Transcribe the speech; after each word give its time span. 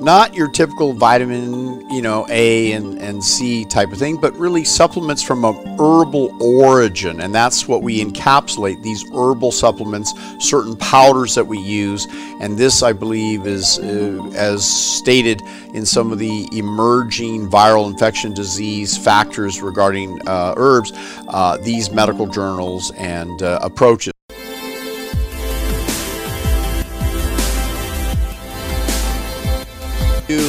not 0.00 0.34
your 0.34 0.48
typical 0.48 0.92
vitamin, 0.92 1.88
you 1.90 2.02
know, 2.02 2.26
A 2.28 2.72
and, 2.72 2.98
and 2.98 3.22
C 3.22 3.64
type 3.64 3.92
of 3.92 3.98
thing, 3.98 4.16
but 4.16 4.34
really 4.34 4.64
supplements 4.64 5.22
from 5.22 5.44
a 5.44 5.52
herbal 5.78 6.36
origin. 6.40 7.20
And 7.20 7.34
that's 7.34 7.66
what 7.66 7.82
we 7.82 8.02
encapsulate 8.02 8.82
these 8.82 9.04
herbal 9.12 9.52
supplements, 9.52 10.14
certain 10.38 10.76
powders 10.76 11.34
that 11.34 11.44
we 11.44 11.58
use. 11.58 12.06
And 12.40 12.56
this, 12.56 12.82
I 12.82 12.92
believe, 12.92 13.46
is 13.46 13.78
uh, 13.78 14.30
as 14.34 14.68
stated 14.68 15.42
in 15.74 15.84
some 15.84 16.12
of 16.12 16.18
the 16.18 16.48
emerging 16.52 17.50
viral 17.50 17.90
infection 17.90 18.32
disease 18.34 18.96
factors 18.96 19.60
regarding 19.60 20.20
uh, 20.28 20.54
herbs, 20.56 20.92
uh, 21.28 21.56
these 21.58 21.90
medical 21.90 22.26
journals 22.26 22.92
and 22.92 23.42
uh, 23.42 23.58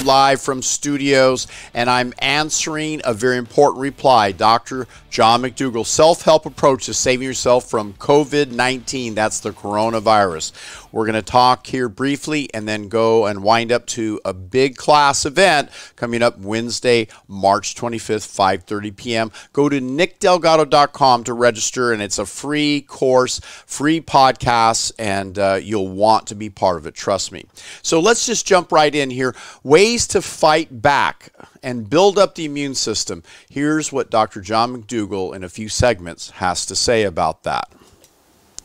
live 0.03 0.41
from 0.41 0.61
studios, 0.61 1.47
and 1.73 1.89
I'm 1.89 2.13
answering 2.19 3.01
a 3.03 3.13
very 3.13 3.37
important 3.37 3.81
reply. 3.81 4.31
Dr. 4.31 4.87
John 5.09 5.41
McDougall, 5.41 5.85
self 5.85 6.21
help 6.21 6.45
approach 6.45 6.85
to 6.85 6.93
saving 6.93 7.27
yourself 7.27 7.69
from 7.69 7.93
COVID 7.93 8.51
19. 8.51 9.15
That's 9.15 9.39
the 9.39 9.51
coronavirus. 9.51 10.51
We're 10.91 11.05
going 11.05 11.15
to 11.15 11.21
talk 11.21 11.67
here 11.67 11.89
briefly 11.89 12.49
and 12.53 12.67
then 12.67 12.89
go 12.89 13.25
and 13.25 13.43
wind 13.43 13.71
up 13.71 13.85
to 13.87 14.19
a 14.23 14.33
big 14.33 14.75
class 14.75 15.25
event 15.25 15.69
coming 15.95 16.21
up 16.21 16.37
Wednesday, 16.39 17.07
March 17.27 17.75
25th, 17.75 18.27
5:30 18.27 18.95
p.m. 18.95 19.31
Go 19.53 19.67
to 19.69 19.81
nickdelgado.com 19.81 21.23
to 21.23 21.33
register, 21.33 21.91
and 21.91 22.01
it's 22.01 22.19
a 22.19 22.25
free 22.25 22.81
course, 22.81 23.39
free 23.65 24.01
podcast, 24.01 24.91
and 24.99 25.37
uh, 25.39 25.59
you'll 25.61 25.89
want 25.89 26.27
to 26.27 26.35
be 26.35 26.49
part 26.49 26.77
of 26.77 26.85
it. 26.85 26.95
Trust 26.95 27.31
me. 27.31 27.45
So 27.81 27.99
let's 27.99 28.25
just 28.25 28.45
jump 28.45 28.71
right 28.71 28.93
in 28.93 29.09
here. 29.09 29.35
Ways 29.63 30.07
to 30.07 30.21
fight 30.21 30.81
back 30.81 31.31
and 31.63 31.89
build 31.89 32.17
up 32.17 32.35
the 32.35 32.45
immune 32.45 32.75
system. 32.75 33.23
Here's 33.49 33.91
what 33.91 34.09
Dr. 34.09 34.41
John 34.41 34.75
McDougall 34.75 35.35
in 35.35 35.43
a 35.43 35.49
few 35.49 35.69
segments 35.69 36.31
has 36.31 36.65
to 36.67 36.75
say 36.75 37.03
about 37.03 37.43
that. 37.43 37.71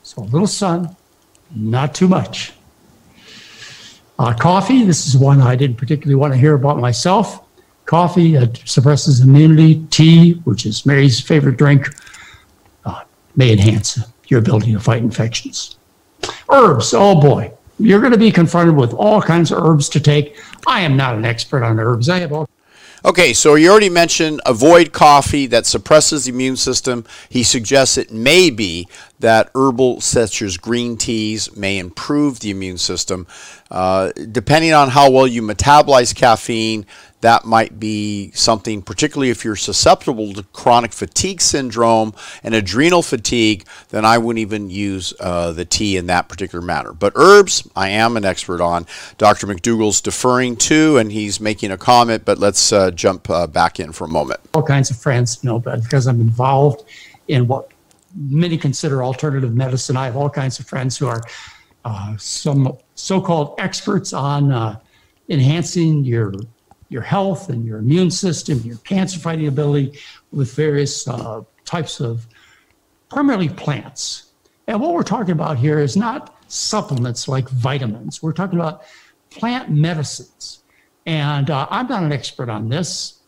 So, 0.03 0.23
a 0.23 0.25
little 0.25 0.47
sun, 0.47 0.97
not 1.55 1.95
too 1.95 2.09
much. 2.09 2.53
Uh, 4.19 4.33
coffee, 4.34 4.84
this 4.84 5.06
is 5.06 5.17
one 5.17 5.41
I 5.41 5.56
didn't 5.56 5.77
particularly 5.77 6.15
want 6.15 6.33
to 6.33 6.39
hear 6.39 6.55
about 6.55 6.78
myself. 6.78 7.45
Coffee 7.84 8.37
uh, 8.37 8.47
suppresses 8.65 9.20
immunity. 9.20 9.84
Tea, 9.91 10.34
which 10.45 10.67
is 10.67 10.87
Mary's 10.87 11.20
favorite 11.20 11.56
drink, 11.56 11.89
uh, 12.84 13.03
may 13.37 13.53
enhance 13.53 13.98
your 14.28 14.41
ability 14.41 14.72
to 14.72 14.81
fight 14.81 15.03
infections. 15.03 15.77
Herbs, 16.48 16.95
oh 16.95 17.20
boy, 17.20 17.53
you're 17.78 18.00
going 18.00 18.12
to 18.12 18.19
be 18.19 18.31
confronted 18.31 18.77
with 18.77 18.95
all 18.95 19.20
kinds 19.20 19.50
of 19.50 19.59
herbs 19.62 19.89
to 19.91 20.00
take. 20.00 20.41
I 20.67 20.81
am 20.81 20.97
not 20.97 21.17
an 21.17 21.25
expert 21.25 21.62
on 21.62 21.78
herbs. 21.78 22.09
I 22.09 22.20
have 22.20 22.33
all 22.33 22.48
Okay, 23.06 23.34
so 23.34 23.55
you 23.55 23.70
already 23.70 23.91
mentioned 23.91 24.41
avoid 24.47 24.92
coffee 24.92 25.44
that 25.48 25.66
suppresses 25.66 26.24
the 26.24 26.33
immune 26.33 26.56
system. 26.56 27.05
He 27.28 27.42
suggests 27.42 27.98
it 27.98 28.10
may 28.10 28.48
be 28.48 28.88
that 29.25 29.50
herbal 29.55 30.03
such 30.03 30.42
as 30.42 30.58
green 30.58 30.98
teas 30.98 31.56
may 31.56 31.78
improve 31.78 32.41
the 32.41 32.50
immune 32.50 32.77
system. 32.77 33.27
Uh, 33.70 34.12
depending 34.31 34.75
on 34.75 34.91
how 34.91 35.11
well 35.11 35.27
you 35.27 35.41
metabolize 35.41 36.14
caffeine, 36.14 36.84
that 37.22 37.47
might 37.47 37.81
be 37.81 38.31
something, 38.33 38.83
particularly 38.83 39.31
if 39.31 39.42
you're 39.42 39.56
susceptible 39.56 40.34
to 40.34 40.42
chronic 40.53 40.92
fatigue 40.92 41.41
syndrome 41.41 42.12
and 42.42 42.55
adrenal 42.55 43.00
fatigue, 43.00 43.64
then 43.89 44.05
I 44.05 44.19
wouldn't 44.19 44.42
even 44.42 44.69
use 44.69 45.14
uh, 45.20 45.53
the 45.53 45.64
tea 45.64 45.97
in 45.97 46.06
that 46.09 46.28
particular 46.28 46.62
matter. 46.62 46.92
But 46.92 47.14
herbs, 47.16 47.66
I 47.75 47.88
am 47.88 48.19
an 48.19 48.27
expert 48.27 48.61
on. 48.61 48.84
Dr. 49.16 49.47
McDougall's 49.47 50.03
deferring 50.03 50.56
to, 50.56 50.98
and 50.98 51.11
he's 51.11 51.41
making 51.41 51.70
a 51.70 51.78
comment, 51.78 52.27
but 52.27 52.36
let's 52.36 52.75
uh, 52.75 52.91
jump 52.91 53.31
uh, 53.31 53.47
back 53.47 53.81
in 53.81 53.92
for 53.92 54.05
a 54.05 54.09
moment. 54.09 54.41
All 54.53 54.62
kinds 54.62 54.91
of 54.91 54.98
friends, 54.98 55.42
know, 55.42 55.61
because 55.61 56.06
I'm 56.06 56.20
involved 56.20 56.84
in 57.27 57.47
what 57.47 57.70
many 58.17 58.56
consider 58.56 59.03
alternative 59.03 59.55
medicine. 59.55 59.97
I 59.97 60.06
have 60.06 60.16
all 60.16 60.31
kinds 60.31 60.59
of 60.61 60.66
friends 60.66 60.97
who 60.97 61.06
are 61.06 61.22
uh, 61.84 62.16
some 62.16 62.77
so-called 62.94 63.55
experts 63.59 64.12
on 64.12 64.53
uh, 64.53 64.78
enhancing 65.28 66.05
your 66.05 66.33
your 66.88 67.03
health 67.03 67.49
and 67.49 67.65
your 67.65 67.78
immune 67.78 68.11
system, 68.11 68.59
your 68.61 68.77
cancer 68.78 69.19
fighting 69.19 69.49
ability 69.49 69.99
with 70.31 70.55
various 70.55 71.09
uh, 71.09 71.43
types 71.65 72.00
of 72.00 72.27
primarily 73.09 73.49
plants. 73.49 74.33
And 74.69 74.81
what 74.81 74.94
we're 74.94 75.03
talking 75.03 75.33
about 75.33 75.59
here 75.59 75.81
is 75.81 75.97
not 75.97 76.37
supplements 76.47 77.27
like 77.27 77.49
vitamins. 77.49 78.22
We're 78.22 78.33
talking 78.33 78.59
about 78.59 78.84
plant 79.31 79.71
medicines. 79.71 80.62
And 81.06 81.50
uh, 81.50 81.67
I'm 81.71 81.88
not 81.88 82.03
an 82.03 82.12
expert 82.12 82.49
on 82.49 82.69
this. 82.69 83.21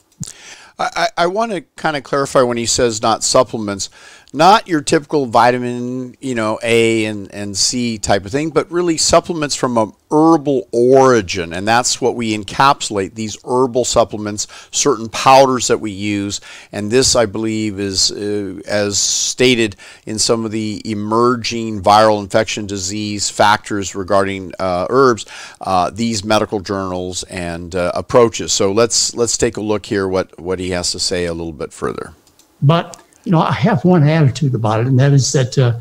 I, 0.78 1.08
I 1.16 1.26
want 1.26 1.52
to 1.52 1.62
kind 1.76 1.96
of 1.96 2.02
clarify 2.02 2.42
when 2.42 2.56
he 2.56 2.66
says 2.66 3.00
not 3.00 3.24
supplements 3.24 3.88
not 4.36 4.68
your 4.68 4.82
typical 4.82 5.24
vitamin, 5.24 6.14
you 6.20 6.34
know, 6.34 6.58
A 6.62 7.06
and, 7.06 7.32
and 7.32 7.56
C 7.56 7.96
type 7.96 8.26
of 8.26 8.30
thing, 8.30 8.50
but 8.50 8.70
really 8.70 8.98
supplements 8.98 9.56
from 9.56 9.78
a 9.78 9.90
herbal 10.10 10.68
origin. 10.72 11.54
And 11.54 11.66
that's 11.66 12.02
what 12.02 12.14
we 12.14 12.36
encapsulate 12.36 13.14
these 13.14 13.38
herbal 13.44 13.86
supplements, 13.86 14.46
certain 14.70 15.08
powders 15.08 15.68
that 15.68 15.78
we 15.78 15.90
use. 15.90 16.42
And 16.70 16.90
this, 16.90 17.16
I 17.16 17.24
believe, 17.24 17.80
is 17.80 18.10
uh, 18.10 18.60
as 18.68 18.98
stated 18.98 19.74
in 20.04 20.18
some 20.18 20.44
of 20.44 20.50
the 20.50 20.82
emerging 20.84 21.82
viral 21.82 22.20
infection 22.22 22.66
disease 22.66 23.30
factors 23.30 23.94
regarding 23.94 24.52
uh, 24.58 24.86
herbs, 24.90 25.24
uh, 25.62 25.88
these 25.88 26.24
medical 26.24 26.60
journals 26.60 27.22
and 27.24 27.74
uh, 27.74 27.90
approaches. 27.94 28.52
So 28.52 28.70
let's 28.70 29.14
let's 29.14 29.38
take 29.38 29.56
a 29.56 29.62
look 29.62 29.86
here 29.86 30.06
what, 30.06 30.38
what 30.38 30.58
he 30.58 30.70
has 30.70 30.92
to 30.92 30.98
say 30.98 31.24
a 31.24 31.32
little 31.32 31.52
bit 31.52 31.72
further. 31.72 32.12
But 32.60 33.02
you 33.26 33.32
know, 33.32 33.40
I 33.40 33.52
have 33.52 33.84
one 33.84 34.06
attitude 34.06 34.54
about 34.54 34.80
it, 34.80 34.86
and 34.86 34.98
that 35.00 35.12
is 35.12 35.32
that, 35.32 35.58
uh, 35.58 35.78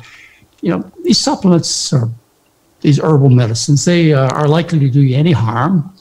you 0.61 0.71
know, 0.71 0.91
these 1.03 1.19
supplements 1.19 1.93
or 1.93 2.09
these 2.81 2.99
herbal 2.99 3.29
medicines, 3.29 3.85
they 3.85 4.13
uh, 4.13 4.27
are 4.29 4.47
likely 4.47 4.79
to 4.79 4.89
do 4.89 5.01
you 5.01 5.15
any 5.15 5.31
harm. 5.31 5.93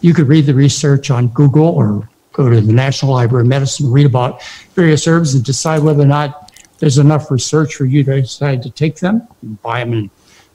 You 0.00 0.14
could 0.14 0.28
read 0.28 0.46
the 0.46 0.54
research 0.54 1.10
on 1.10 1.26
Google 1.28 1.66
or 1.66 2.08
go 2.32 2.48
to 2.48 2.60
the 2.60 2.72
National 2.72 3.12
Library 3.12 3.42
of 3.42 3.48
Medicine, 3.48 3.90
read 3.90 4.06
about 4.06 4.42
various 4.74 5.08
herbs, 5.08 5.34
and 5.34 5.44
decide 5.44 5.82
whether 5.82 6.04
or 6.04 6.06
not 6.06 6.52
there's 6.78 6.98
enough 6.98 7.32
research 7.32 7.74
for 7.74 7.84
you 7.84 8.04
to 8.04 8.20
decide 8.20 8.62
to 8.62 8.70
take 8.70 9.00
them. 9.00 9.26
You 9.42 9.58
buy 9.60 9.80
them 9.80 9.92
in 9.94 10.10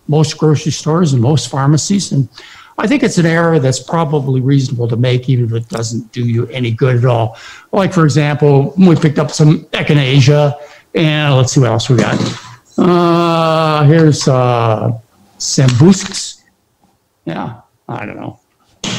most 0.07 0.37
grocery 0.37 0.71
stores 0.71 1.11
and 1.11 1.21
most 1.21 1.49
pharmacies, 1.49 2.13
and 2.13 2.29
I 2.79 2.85
think 2.85 3.01
it's 3.01 3.17
an 3.17 3.25
error 3.25 3.57
that's 3.59 3.79
probably 3.79 4.39
reasonable 4.39 4.87
to 4.87 4.95
make, 4.95 5.29
even 5.29 5.45
if 5.45 5.53
it 5.53 5.67
doesn't 5.69 6.11
do 6.11 6.23
you 6.27 6.45
any 6.47 6.71
good 6.71 6.97
at 6.97 7.05
all. 7.05 7.37
Like, 7.71 7.91
for 7.91 8.03
example, 8.05 8.73
we 8.77 8.95
picked 8.95 9.17
up 9.17 9.31
some 9.31 9.65
echinacea, 9.65 10.53
and 10.93 11.35
let's 11.35 11.53
see 11.53 11.59
what 11.59 11.71
else 11.71 11.89
we 11.89 11.97
got. 11.97 12.19
Uh, 12.77 13.83
here's 13.85 14.27
uh, 14.27 14.91
Sambucus. 15.39 16.43
Yeah, 17.25 17.61
I 17.89 18.05
don't 18.05 18.17
know. 18.17 18.39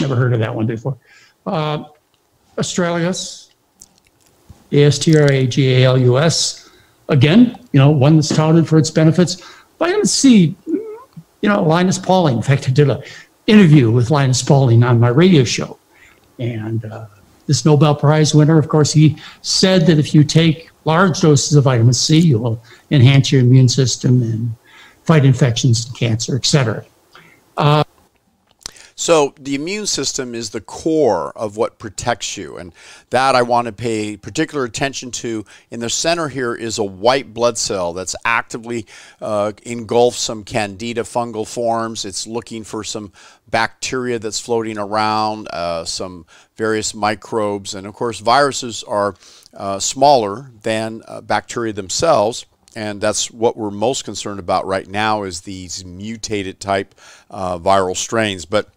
Never 0.00 0.16
heard 0.16 0.32
of 0.32 0.40
that 0.40 0.52
one 0.54 0.66
before. 0.66 0.98
Uh, 1.46 1.84
Astragalus, 2.56 3.52
A-S-T-R-A-G-A-L-U-S. 4.72 6.68
Again, 7.08 7.58
you 7.72 7.78
know, 7.78 7.90
one 7.90 8.16
that's 8.16 8.28
touted 8.28 8.68
for 8.68 8.76
its 8.78 8.90
benefits. 8.90 9.40
Vitamin 9.78 10.04
C, 10.04 10.56
you 10.66 11.48
know, 11.48 11.62
Linus 11.62 11.98
Pauling. 11.98 12.36
In 12.36 12.42
fact, 12.42 12.68
I 12.68 12.72
did 12.72 12.90
a 12.90 13.02
interview 13.48 13.90
with 13.90 14.10
Linus 14.10 14.42
Pauling 14.42 14.84
on 14.84 15.00
my 15.00 15.08
radio 15.08 15.42
show. 15.42 15.78
And 16.38 16.84
uh, 16.84 17.06
this 17.46 17.64
Nobel 17.64 17.94
Prize 17.94 18.34
winner, 18.34 18.58
of 18.58 18.68
course, 18.68 18.92
he 18.92 19.16
said 19.42 19.86
that 19.86 19.98
if 19.98 20.14
you 20.14 20.22
take 20.22 20.70
large 20.84 21.20
doses 21.20 21.56
of 21.56 21.64
vitamin 21.64 21.94
C, 21.94 22.18
you 22.18 22.38
will 22.38 22.62
enhance 22.90 23.32
your 23.32 23.40
immune 23.40 23.68
system 23.68 24.22
and 24.22 24.54
fight 25.02 25.24
infections 25.24 25.86
and 25.86 25.96
cancer, 25.96 26.36
et 26.36 26.46
cetera. 26.46 26.84
Uh, 27.56 27.82
so 29.00 29.32
the 29.38 29.54
immune 29.54 29.86
system 29.86 30.34
is 30.34 30.50
the 30.50 30.60
core 30.60 31.30
of 31.36 31.56
what 31.56 31.78
protects 31.78 32.36
you, 32.36 32.56
and 32.56 32.72
that 33.10 33.36
I 33.36 33.42
want 33.42 33.66
to 33.66 33.72
pay 33.72 34.16
particular 34.16 34.64
attention 34.64 35.12
to. 35.12 35.44
In 35.70 35.78
the 35.78 35.88
center 35.88 36.26
here 36.26 36.52
is 36.52 36.78
a 36.78 36.84
white 36.84 37.32
blood 37.32 37.58
cell 37.58 37.92
that's 37.92 38.16
actively 38.24 38.86
uh, 39.20 39.52
engulfed 39.62 40.18
some 40.18 40.42
candida 40.42 41.02
fungal 41.02 41.46
forms. 41.46 42.04
It's 42.04 42.26
looking 42.26 42.64
for 42.64 42.82
some 42.82 43.12
bacteria 43.48 44.18
that's 44.18 44.40
floating 44.40 44.78
around, 44.78 45.46
uh, 45.52 45.84
some 45.84 46.26
various 46.56 46.92
microbes, 46.92 47.76
and 47.76 47.86
of 47.86 47.94
course 47.94 48.18
viruses 48.18 48.82
are 48.82 49.14
uh, 49.54 49.78
smaller 49.78 50.50
than 50.64 51.02
uh, 51.06 51.20
bacteria 51.20 51.72
themselves 51.72 52.46
and 52.76 53.00
that's 53.00 53.30
what 53.30 53.56
we're 53.56 53.70
most 53.70 54.04
concerned 54.04 54.38
about 54.38 54.66
right 54.66 54.86
now 54.86 55.22
is 55.22 55.40
these 55.40 55.84
mutated 55.84 56.60
type 56.60 56.94
uh, 57.30 57.58
viral 57.58 57.96
strains 57.96 58.44
but 58.44 58.68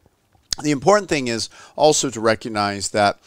the 0.62 0.72
important 0.72 1.10
thing 1.10 1.28
is 1.28 1.50
also 1.76 2.10
to 2.10 2.20
recognize 2.20 2.90
that 2.90 3.20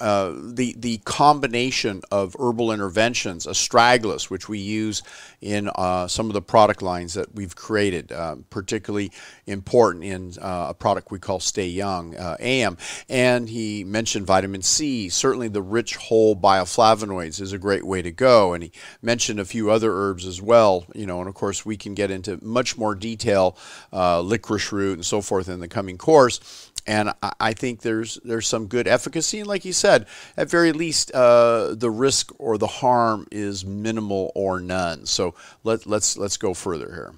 uh, 0.00 0.34
the 0.36 0.74
the 0.78 0.98
combination 0.98 2.02
of 2.12 2.36
herbal 2.38 2.72
interventions, 2.72 3.46
astragalus, 3.46 4.28
which 4.28 4.48
we 4.48 4.58
use 4.58 5.02
in 5.40 5.70
uh, 5.74 6.06
some 6.06 6.26
of 6.26 6.34
the 6.34 6.42
product 6.42 6.82
lines 6.82 7.14
that 7.14 7.34
we've 7.34 7.56
created, 7.56 8.12
uh, 8.12 8.36
particularly 8.50 9.10
important 9.46 10.04
in 10.04 10.34
uh, 10.42 10.66
a 10.68 10.74
product 10.74 11.10
we 11.10 11.18
call 11.18 11.40
Stay 11.40 11.66
Young 11.66 12.14
uh, 12.16 12.36
AM. 12.38 12.76
And 13.08 13.48
he 13.48 13.82
mentioned 13.82 14.26
vitamin 14.26 14.60
C. 14.60 15.08
Certainly, 15.08 15.48
the 15.48 15.62
rich 15.62 15.96
whole 15.96 16.36
bioflavonoids 16.36 17.40
is 17.40 17.54
a 17.54 17.58
great 17.58 17.84
way 17.84 18.02
to 18.02 18.12
go. 18.12 18.52
And 18.52 18.64
he 18.64 18.72
mentioned 19.00 19.40
a 19.40 19.44
few 19.46 19.70
other 19.70 19.90
herbs 19.92 20.26
as 20.26 20.42
well. 20.42 20.84
You 20.94 21.06
know, 21.06 21.20
and 21.20 21.28
of 21.28 21.34
course, 21.34 21.64
we 21.64 21.78
can 21.78 21.94
get 21.94 22.10
into 22.10 22.38
much 22.44 22.76
more 22.76 22.94
detail, 22.94 23.56
licorice 23.90 24.70
root 24.70 24.94
and 24.98 25.06
so 25.06 25.22
forth 25.22 25.48
in 25.48 25.60
the 25.60 25.68
coming 25.68 25.96
course 25.96 26.68
and 26.88 27.12
I 27.38 27.52
think 27.52 27.82
there's 27.82 28.18
there's 28.24 28.48
some 28.48 28.66
good 28.66 28.88
efficacy. 28.88 29.40
And 29.40 29.46
like 29.46 29.66
you 29.66 29.74
said, 29.78 30.06
at 30.36 30.50
very 30.50 30.72
least, 30.72 31.10
uh, 31.12 31.74
the 31.74 31.90
risk 31.90 32.32
or 32.38 32.58
the 32.58 32.66
harm 32.66 33.26
is 33.30 33.64
minimal 33.64 34.32
or 34.34 34.60
none. 34.60 35.06
So 35.06 35.34
let, 35.64 35.86
let's 35.86 36.16
let's 36.16 36.36
go 36.36 36.54
further 36.54 36.92
here. 36.92 37.12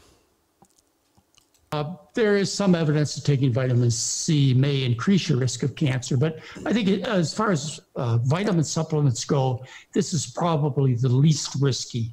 Uh, 1.72 1.94
there 2.14 2.36
is 2.36 2.52
some 2.52 2.74
evidence 2.74 3.14
that 3.14 3.24
taking 3.24 3.52
vitamin 3.52 3.90
C 3.92 4.52
may 4.54 4.82
increase 4.84 5.28
your 5.28 5.38
risk 5.38 5.62
of 5.62 5.76
cancer, 5.76 6.16
but 6.16 6.40
I 6.66 6.72
think 6.72 6.88
it, 6.88 7.06
as 7.06 7.32
far 7.32 7.52
as 7.52 7.78
uh, 7.94 8.18
vitamin 8.18 8.64
supplements 8.64 9.24
go, 9.24 9.64
this 9.94 10.12
is 10.12 10.26
probably 10.26 10.94
the 10.94 11.08
least 11.08 11.54
risky. 11.60 12.12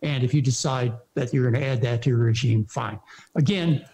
And 0.00 0.24
if 0.24 0.32
you 0.32 0.40
decide 0.40 0.94
that 1.14 1.34
you're 1.34 1.50
going 1.50 1.62
to 1.62 1.68
add 1.68 1.82
that 1.82 2.02
to 2.02 2.10
your 2.10 2.20
regime, 2.20 2.64
fine. 2.64 2.98
Again, 3.34 3.84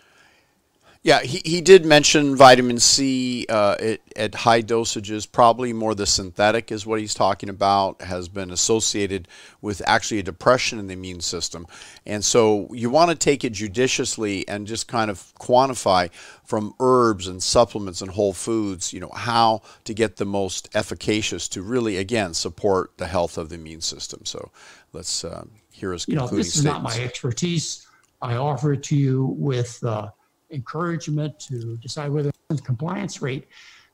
yeah, 1.04 1.20
he, 1.22 1.42
he 1.44 1.60
did 1.60 1.84
mention 1.84 2.36
vitamin 2.36 2.78
C 2.78 3.44
uh, 3.48 3.74
at, 3.80 4.00
at 4.14 4.34
high 4.36 4.62
dosages. 4.62 5.30
Probably 5.30 5.72
more 5.72 5.96
the 5.96 6.06
synthetic 6.06 6.70
is 6.70 6.86
what 6.86 7.00
he's 7.00 7.12
talking 7.12 7.48
about, 7.48 8.02
has 8.02 8.28
been 8.28 8.52
associated 8.52 9.26
with 9.60 9.82
actually 9.84 10.20
a 10.20 10.22
depression 10.22 10.78
in 10.78 10.86
the 10.86 10.92
immune 10.92 11.20
system. 11.20 11.66
And 12.06 12.24
so 12.24 12.68
you 12.72 12.88
want 12.88 13.10
to 13.10 13.16
take 13.16 13.42
it 13.42 13.52
judiciously 13.52 14.46
and 14.46 14.64
just 14.64 14.86
kind 14.86 15.10
of 15.10 15.18
quantify 15.40 16.12
from 16.44 16.72
herbs 16.78 17.26
and 17.26 17.42
supplements 17.42 18.00
and 18.00 18.12
whole 18.12 18.32
foods, 18.32 18.92
you 18.92 19.00
know, 19.00 19.10
how 19.12 19.62
to 19.82 19.94
get 19.94 20.16
the 20.16 20.24
most 20.24 20.68
efficacious 20.72 21.48
to 21.48 21.62
really, 21.62 21.96
again, 21.96 22.32
support 22.32 22.96
the 22.98 23.08
health 23.08 23.38
of 23.38 23.48
the 23.48 23.56
immune 23.56 23.80
system. 23.80 24.24
So 24.24 24.52
let's 24.92 25.24
uh, 25.24 25.46
hear 25.72 25.94
his 25.94 26.06
you 26.06 26.16
concluding 26.16 26.36
know, 26.36 26.44
this 26.44 26.56
is 26.56 26.64
not 26.64 26.80
my 26.80 26.96
expertise. 27.00 27.88
I 28.20 28.36
offer 28.36 28.74
it 28.74 28.84
to 28.84 28.96
you 28.96 29.34
with. 29.36 29.82
Uh, 29.82 30.10
encouragement 30.52 31.38
to 31.40 31.76
decide 31.78 32.10
whether 32.10 32.30
the 32.48 32.58
compliance 32.58 33.22
rate 33.22 33.48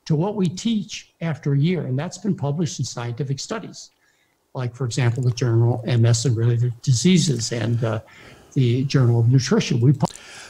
to 0.05 0.15
what 0.15 0.35
we 0.35 0.47
teach 0.47 1.13
after 1.21 1.53
a 1.53 1.57
year. 1.57 1.85
And 1.85 1.97
that's 1.97 2.17
been 2.17 2.35
published 2.35 2.79
in 2.79 2.85
scientific 2.85 3.39
studies, 3.39 3.91
like, 4.53 4.75
for 4.75 4.85
example, 4.85 5.23
the 5.23 5.31
journal 5.31 5.83
MS 5.85 6.25
and 6.25 6.37
Related 6.37 6.73
Diseases 6.81 7.51
and 7.51 7.83
uh, 7.83 8.01
the 8.53 8.83
Journal 8.85 9.19
of 9.19 9.29
Nutrition. 9.29 9.79
We 9.79 9.93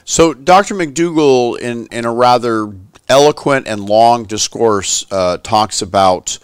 so, 0.09 0.33
Dr. 0.33 0.73
McDougall, 0.73 1.59
in, 1.59 1.85
in 1.91 2.03
a 2.03 2.11
rather 2.11 2.73
eloquent 3.07 3.67
and 3.67 3.87
long 3.87 4.23
discourse, 4.23 5.05
uh, 5.11 5.37
talks 5.37 5.83
about 5.83 6.39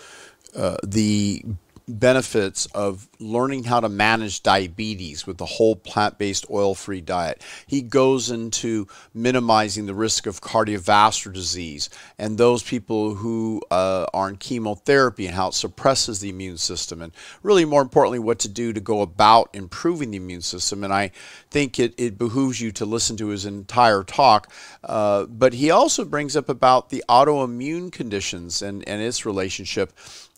uh, 0.56 0.77
the 0.83 1.44
benefits 1.88 2.67
of 2.67 3.07
learning 3.19 3.63
how 3.65 3.79
to 3.79 3.89
manage 3.89 4.44
diabetes 4.44 5.25
with 5.25 5.38
the 5.38 5.45
whole 5.45 5.75
plant 5.75 6.17
based 6.17 6.45
oil 6.50 6.75
free 6.75 7.01
diet. 7.01 7.41
He 7.67 7.81
goes 7.81 8.29
into 8.29 8.88
minimizing 9.13 9.85
the 9.85 9.95
risk 9.95 10.25
of 10.25 10.41
cardiovascular 10.41 11.33
disease 11.33 11.89
and 12.17 12.38
those 12.38 12.63
people 12.63 13.15
who 13.15 13.62
uh, 13.71 14.06
are 14.13 14.29
in 14.29 14.38
chemotherapy 14.38 15.27
and 15.27 15.35
how 15.35 15.50
it 15.50 15.53
suppresses 15.53 16.19
the 16.19 16.29
immune 16.29 16.57
system, 16.57 17.01
and 17.01 17.13
really 17.44 17.65
more 17.65 17.81
importantly, 17.81 18.19
what 18.19 18.39
to 18.39 18.50
do 18.50 18.73
to 18.73 18.79
go 18.79 19.01
about 19.01 19.50
improving 19.53 20.12
the 20.12 20.17
immune 20.17 20.41
system. 20.41 20.83
And 20.83 20.94
I 20.94 21.12
think 21.51 21.79
it, 21.79 21.94
it 21.97 22.17
behooves 22.17 22.59
you 22.62 22.71
to 22.73 22.85
listen 22.85 23.17
to 23.17 23.27
his 23.27 23.45
entire 23.45 24.03
talk. 24.03 24.51
Uh, 24.83 25.25
but 25.25 25.53
he 25.53 25.71
also 25.71 26.06
brings 26.06 26.35
up 26.35 26.50
about 26.50 26.89
the 26.89 27.03
autoimmune 27.09 27.91
conditions 27.91 28.62
and, 28.62 28.88
and 28.88 29.01
its 29.01 29.25
relationship 29.25 29.94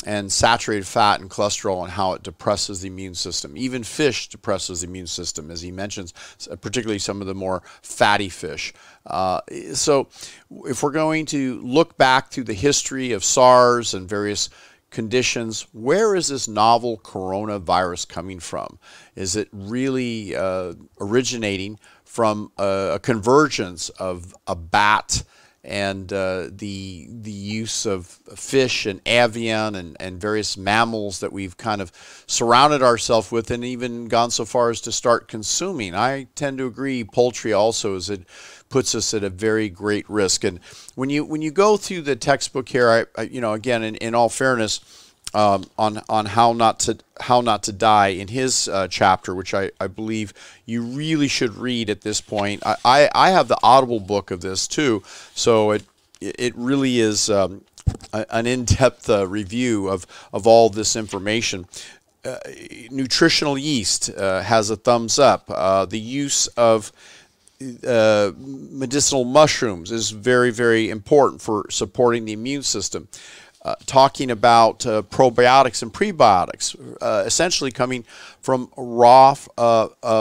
and 0.05 0.31
saturated 0.31 0.85
fat 0.85 1.19
and 1.19 1.29
cholesterol 1.29 1.83
and 1.83 1.91
how 1.91 2.13
it 2.13 2.21
depresses 2.21 2.66
the 2.67 2.87
immune 2.87 3.15
system. 3.15 3.57
Even 3.57 3.83
fish 3.83 4.29
depresses 4.29 4.81
the 4.81 4.87
immune 4.87 5.07
system, 5.07 5.51
as 5.51 5.61
he 5.61 5.71
mentions, 5.71 6.13
particularly 6.61 6.99
some 6.99 7.21
of 7.21 7.27
the 7.27 7.35
more 7.35 7.63
fatty 7.81 8.29
fish. 8.29 8.73
Uh, 9.05 9.41
so, 9.73 10.07
if 10.65 10.83
we're 10.83 10.91
going 10.91 11.25
to 11.27 11.59
look 11.61 11.97
back 11.97 12.29
through 12.29 12.43
the 12.43 12.53
history 12.53 13.11
of 13.11 13.23
SARS 13.23 13.93
and 13.93 14.07
various 14.07 14.49
conditions, 14.89 15.67
where 15.73 16.15
is 16.15 16.27
this 16.27 16.47
novel 16.47 16.97
coronavirus 16.97 18.07
coming 18.07 18.39
from? 18.39 18.79
Is 19.15 19.35
it 19.35 19.49
really 19.51 20.35
uh, 20.35 20.73
originating 20.99 21.79
from 22.03 22.51
a, 22.57 22.91
a 22.93 22.99
convergence 22.99 23.89
of 23.89 24.35
a 24.47 24.55
bat? 24.55 25.23
And 25.67 26.11
uh, 26.13 26.47
the 26.49 27.07
the 27.09 27.31
use 27.31 27.85
of 27.85 28.07
fish 28.07 28.85
and 28.85 29.01
avian 29.05 29.75
and, 29.75 29.97
and 29.99 30.19
various 30.19 30.57
mammals 30.57 31.19
that 31.19 31.33
we've 31.33 31.57
kind 31.57 31.81
of 31.81 31.91
surrounded 32.25 32.81
ourselves 32.81 33.31
with 33.31 33.51
and 33.51 33.63
even 33.63 34.07
gone 34.07 34.31
so 34.31 34.45
far 34.45 34.69
as 34.69 34.81
to 34.81 34.91
start 34.91 35.27
consuming. 35.27 35.93
I 35.93 36.27
tend 36.35 36.57
to 36.59 36.67
agree 36.67 37.03
poultry 37.03 37.51
also 37.51 37.95
is 37.95 38.09
it 38.09 38.23
puts 38.69 38.95
us 38.95 39.13
at 39.13 39.23
a 39.23 39.29
very 39.29 39.69
great 39.69 40.09
risk. 40.09 40.43
And 40.43 40.59
when 40.95 41.09
you 41.09 41.25
when 41.25 41.41
you 41.41 41.51
go 41.51 41.77
through 41.77 42.01
the 42.01 42.15
textbook 42.15 42.69
here, 42.69 42.89
I, 42.89 43.21
I 43.21 43.23
you 43.23 43.41
know 43.41 43.53
again 43.53 43.83
in, 43.83 43.95
in 43.95 44.15
all 44.15 44.29
fairness, 44.29 45.06
um, 45.37 45.65
on 45.77 46.01
on 46.09 46.25
how 46.25 46.51
not 46.51 46.79
to 46.79 46.97
how 47.21 47.41
not 47.41 47.61
to 47.63 47.71
die 47.71 48.07
in 48.07 48.27
his 48.27 48.67
uh, 48.67 48.87
chapter, 48.89 49.35
which 49.35 49.53
I, 49.53 49.69
I 49.79 49.85
believe 49.85 50.33
you 50.65 50.81
really 50.81 51.27
should 51.27 51.55
read 51.55 51.91
at 51.91 52.01
this 52.01 52.21
point. 52.21 52.63
I, 52.65 52.75
I, 52.83 53.09
I 53.13 53.29
have 53.29 53.47
the 53.47 53.59
Audible 53.61 53.99
book 53.99 54.31
of 54.31 54.41
this 54.41 54.67
too, 54.67 55.03
so 55.35 55.71
it 55.71 55.83
it 56.19 56.55
really 56.55 56.99
is 56.99 57.29
um, 57.29 57.61
a, 58.11 58.25
an 58.31 58.47
in-depth 58.47 59.07
uh, 59.11 59.27
review 59.27 59.87
of 59.89 60.07
of 60.33 60.47
all 60.47 60.69
this 60.69 60.95
information. 60.95 61.67
Uh, 62.25 62.39
nutritional 62.89 63.59
yeast 63.59 64.09
uh, 64.17 64.41
has 64.41 64.71
a 64.71 64.75
thumbs 64.75 65.19
up. 65.19 65.45
Uh, 65.49 65.85
the 65.85 65.99
use 65.99 66.47
of 66.57 66.91
uh, 67.87 68.31
medicinal 68.37 69.23
mushrooms 69.23 69.91
is 69.91 70.11
very, 70.11 70.51
very 70.51 70.89
important 70.89 71.41
for 71.41 71.65
supporting 71.69 72.25
the 72.25 72.33
immune 72.33 72.63
system 72.63 73.07
uh, 73.67 73.75
talking 73.85 74.31
about 74.31 74.85
uh, 74.85 75.01
probiotics 75.01 75.81
and 75.81 75.91
prebiotics, 75.93 76.73
uh, 77.01 77.23
essentially 77.25 77.69
coming 77.69 78.05
from 78.39 78.69
raw 78.77 79.33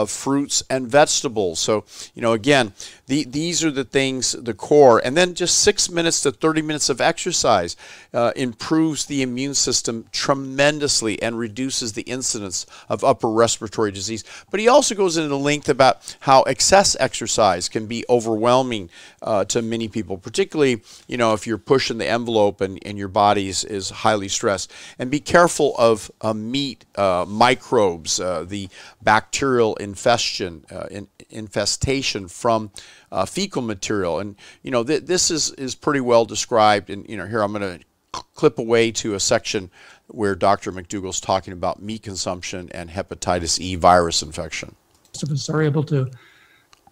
fruits 0.05 0.63
and 0.69 0.85
vegetables. 0.89 1.57
So, 1.57 1.85
you 2.13 2.21
know, 2.21 2.33
again, 2.33 2.73
the, 3.07 3.23
these 3.23 3.63
are 3.63 3.71
the 3.71 3.85
things, 3.85 4.33
the 4.33 4.53
core. 4.53 5.01
And 5.03 5.15
then 5.15 5.33
just 5.33 5.59
six 5.59 5.89
minutes 5.89 6.21
to 6.21 6.31
30 6.31 6.61
minutes 6.61 6.89
of 6.89 6.99
exercise 6.99 7.77
uh, 8.13 8.33
improves 8.35 9.05
the 9.05 9.21
immune 9.21 9.53
system 9.53 10.05
tremendously 10.11 11.21
and 11.21 11.39
reduces 11.39 11.93
the 11.93 12.01
incidence 12.03 12.65
of 12.89 13.05
upper 13.05 13.29
respiratory 13.29 13.91
disease. 13.91 14.25
But 14.51 14.59
he 14.59 14.67
also 14.67 14.93
goes 14.93 15.15
into 15.15 15.35
length 15.37 15.69
about 15.69 16.17
how 16.21 16.41
excess 16.43 16.97
exercise 16.99 17.69
can 17.69 17.87
be 17.87 18.03
overwhelming 18.09 18.89
uh, 19.21 19.45
to 19.45 19.61
many 19.61 19.87
people, 19.87 20.17
particularly, 20.17 20.81
you 21.07 21.15
know, 21.15 21.33
if 21.33 21.47
you're 21.47 21.57
pushing 21.57 21.99
the 21.99 22.07
envelope 22.07 22.59
and, 22.59 22.77
and 22.85 22.97
your 22.97 23.07
body 23.07 23.47
is, 23.47 23.63
is 23.63 23.89
highly 23.89 24.27
stressed. 24.27 24.71
And 24.99 25.09
be 25.09 25.21
careful 25.21 25.75
of 25.77 26.11
uh, 26.19 26.33
meat 26.33 26.83
uh, 26.95 27.25
microbes, 27.25 28.19
uh, 28.19 28.43
the 28.45 28.67
bacterial 29.01 29.75
infestation, 29.77 30.65
uh, 30.69 30.87
in, 30.91 31.07
infestation 31.29 32.27
from 32.27 32.71
uh, 33.11 33.25
fecal 33.25 33.61
material. 33.61 34.19
And, 34.19 34.35
you 34.63 34.71
know, 34.71 34.83
th- 34.83 35.05
this 35.05 35.31
is, 35.31 35.51
is 35.51 35.75
pretty 35.75 36.01
well 36.01 36.25
described. 36.25 36.89
And, 36.89 37.07
you 37.09 37.17
know, 37.17 37.25
here 37.25 37.41
I'm 37.41 37.53
going 37.53 37.79
to 37.79 37.85
clip 38.33 38.59
away 38.59 38.91
to 38.91 39.13
a 39.13 39.19
section 39.19 39.69
where 40.07 40.35
Dr. 40.35 40.71
McDougall's 40.71 41.19
talking 41.19 41.53
about 41.53 41.81
meat 41.81 42.03
consumption 42.03 42.69
and 42.71 42.89
hepatitis 42.89 43.59
E 43.59 43.75
virus 43.75 44.21
infection. 44.21 44.75
Most 45.13 45.23
of 45.23 45.31
us 45.31 45.49
are 45.49 45.61
able 45.61 45.83
to, 45.85 46.09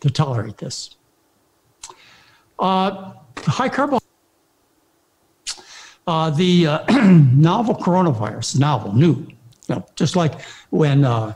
to 0.01 0.09
tolerate 0.09 0.57
this. 0.57 0.95
Uh, 2.59 3.13
high 3.37 3.69
carbohydrate. 3.69 4.01
Uh, 6.07 6.29
the 6.29 6.67
uh, 6.67 7.07
novel 7.33 7.73
coronavirus, 7.75 8.59
novel, 8.59 8.93
new, 8.93 9.15
you 9.15 9.27
know, 9.69 9.85
just 9.95 10.15
like 10.15 10.41
when 10.69 11.03
uh, 11.03 11.33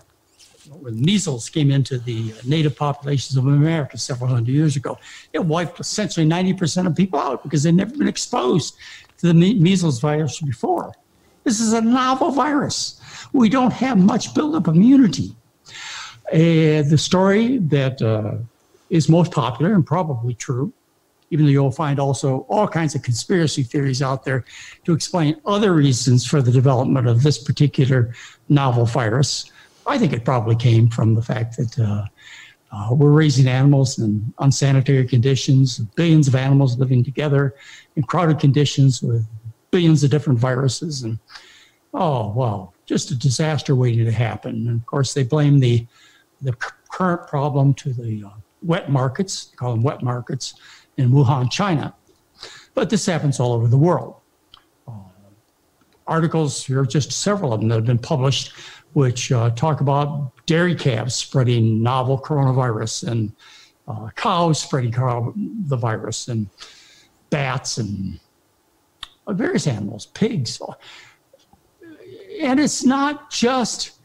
when 0.81 0.99
measles 1.01 1.49
came 1.49 1.71
into 1.71 1.97
the 1.97 2.33
native 2.45 2.75
populations 2.75 3.37
of 3.37 3.45
America 3.45 3.97
several 3.97 4.29
hundred 4.29 4.51
years 4.51 4.75
ago. 4.75 4.97
It 5.33 5.43
wiped 5.43 5.79
essentially 5.79 6.25
90% 6.25 6.87
of 6.87 6.95
people 6.95 7.19
out 7.19 7.43
because 7.43 7.63
they'd 7.63 7.75
never 7.75 7.95
been 7.95 8.07
exposed 8.07 8.75
to 9.19 9.27
the 9.27 9.33
measles 9.33 9.99
virus 9.99 10.39
before. 10.39 10.93
This 11.43 11.59
is 11.59 11.73
a 11.73 11.81
novel 11.81 12.31
virus. 12.31 13.01
We 13.33 13.49
don't 13.49 13.73
have 13.73 13.97
much 13.97 14.33
built-up 14.33 14.67
immunity. 14.67 15.35
Uh, 16.31 16.83
the 16.83 16.97
story 16.97 17.57
that 17.57 18.01
uh, 18.01 18.35
is 18.89 19.09
most 19.09 19.31
popular 19.31 19.73
and 19.73 19.85
probably 19.85 20.33
true 20.35 20.71
even 21.31 21.45
though 21.45 21.51
you'll 21.51 21.71
find 21.71 21.99
also 21.99 22.39
all 22.49 22.67
kinds 22.67 22.95
of 22.95 23.03
conspiracy 23.03 23.63
theories 23.63 24.01
out 24.01 24.23
there 24.23 24.45
to 24.85 24.93
explain 24.93 25.39
other 25.45 25.73
reasons 25.73 26.25
for 26.25 26.41
the 26.41 26.51
development 26.51 27.07
of 27.07 27.23
this 27.23 27.37
particular 27.37 28.13
novel 28.49 28.85
virus. 28.85 29.51
I 29.89 29.97
think 29.97 30.13
it 30.13 30.23
probably 30.23 30.55
came 30.55 30.87
from 30.89 31.15
the 31.15 31.21
fact 31.21 31.57
that 31.57 31.79
uh, 31.79 32.05
uh, 32.71 32.93
we're 32.93 33.11
raising 33.11 33.47
animals 33.47 33.97
in 33.97 34.31
unsanitary 34.37 35.05
conditions, 35.07 35.79
billions 35.79 36.27
of 36.27 36.35
animals 36.35 36.77
living 36.77 37.03
together 37.03 37.55
in 37.95 38.03
crowded 38.03 38.39
conditions 38.39 39.01
with 39.01 39.25
billions 39.71 40.03
of 40.03 40.11
different 40.11 40.37
viruses. 40.37 41.01
And 41.01 41.17
oh, 41.95 42.31
well, 42.33 42.75
just 42.85 43.09
a 43.09 43.15
disaster 43.15 43.75
waiting 43.75 44.05
to 44.05 44.11
happen. 44.11 44.67
And 44.67 44.79
of 44.79 44.85
course, 44.85 45.15
they 45.15 45.23
blame 45.23 45.59
the, 45.59 45.87
the 46.41 46.53
current 46.91 47.27
problem 47.27 47.73
to 47.75 47.91
the 47.91 48.25
uh, 48.25 48.29
wet 48.61 48.91
markets, 48.91 49.45
they 49.45 49.55
call 49.55 49.71
them 49.73 49.81
wet 49.81 50.03
markets, 50.03 50.53
in 50.97 51.09
Wuhan, 51.11 51.49
China. 51.49 51.95
But 52.75 52.89
this 52.89 53.05
happens 53.05 53.39
all 53.39 53.53
over 53.53 53.67
the 53.67 53.77
world. 53.77 54.15
Uh, 54.87 54.91
articles, 56.05 56.63
here 56.65 56.81
are 56.81 56.85
just 56.85 57.11
several 57.11 57.53
of 57.53 57.61
them 57.61 57.69
that 57.69 57.75
have 57.75 57.85
been 57.85 57.97
published, 57.97 58.53
which 58.93 59.31
uh, 59.31 59.49
talk 59.51 59.81
about 59.81 60.31
dairy 60.45 60.75
calves 60.75 61.15
spreading 61.15 61.81
novel 61.83 62.19
coronavirus 62.19 63.07
and 63.07 63.31
uh, 63.87 64.09
cows 64.15 64.61
spreading 64.61 64.91
the 65.67 65.77
virus 65.77 66.27
and 66.27 66.47
bats 67.29 67.77
and 67.77 68.19
uh, 69.27 69.33
various 69.33 69.67
animals, 69.67 70.07
pigs. 70.07 70.61
And 72.41 72.59
it's 72.59 72.83
not 72.83 73.29
just 73.31 73.99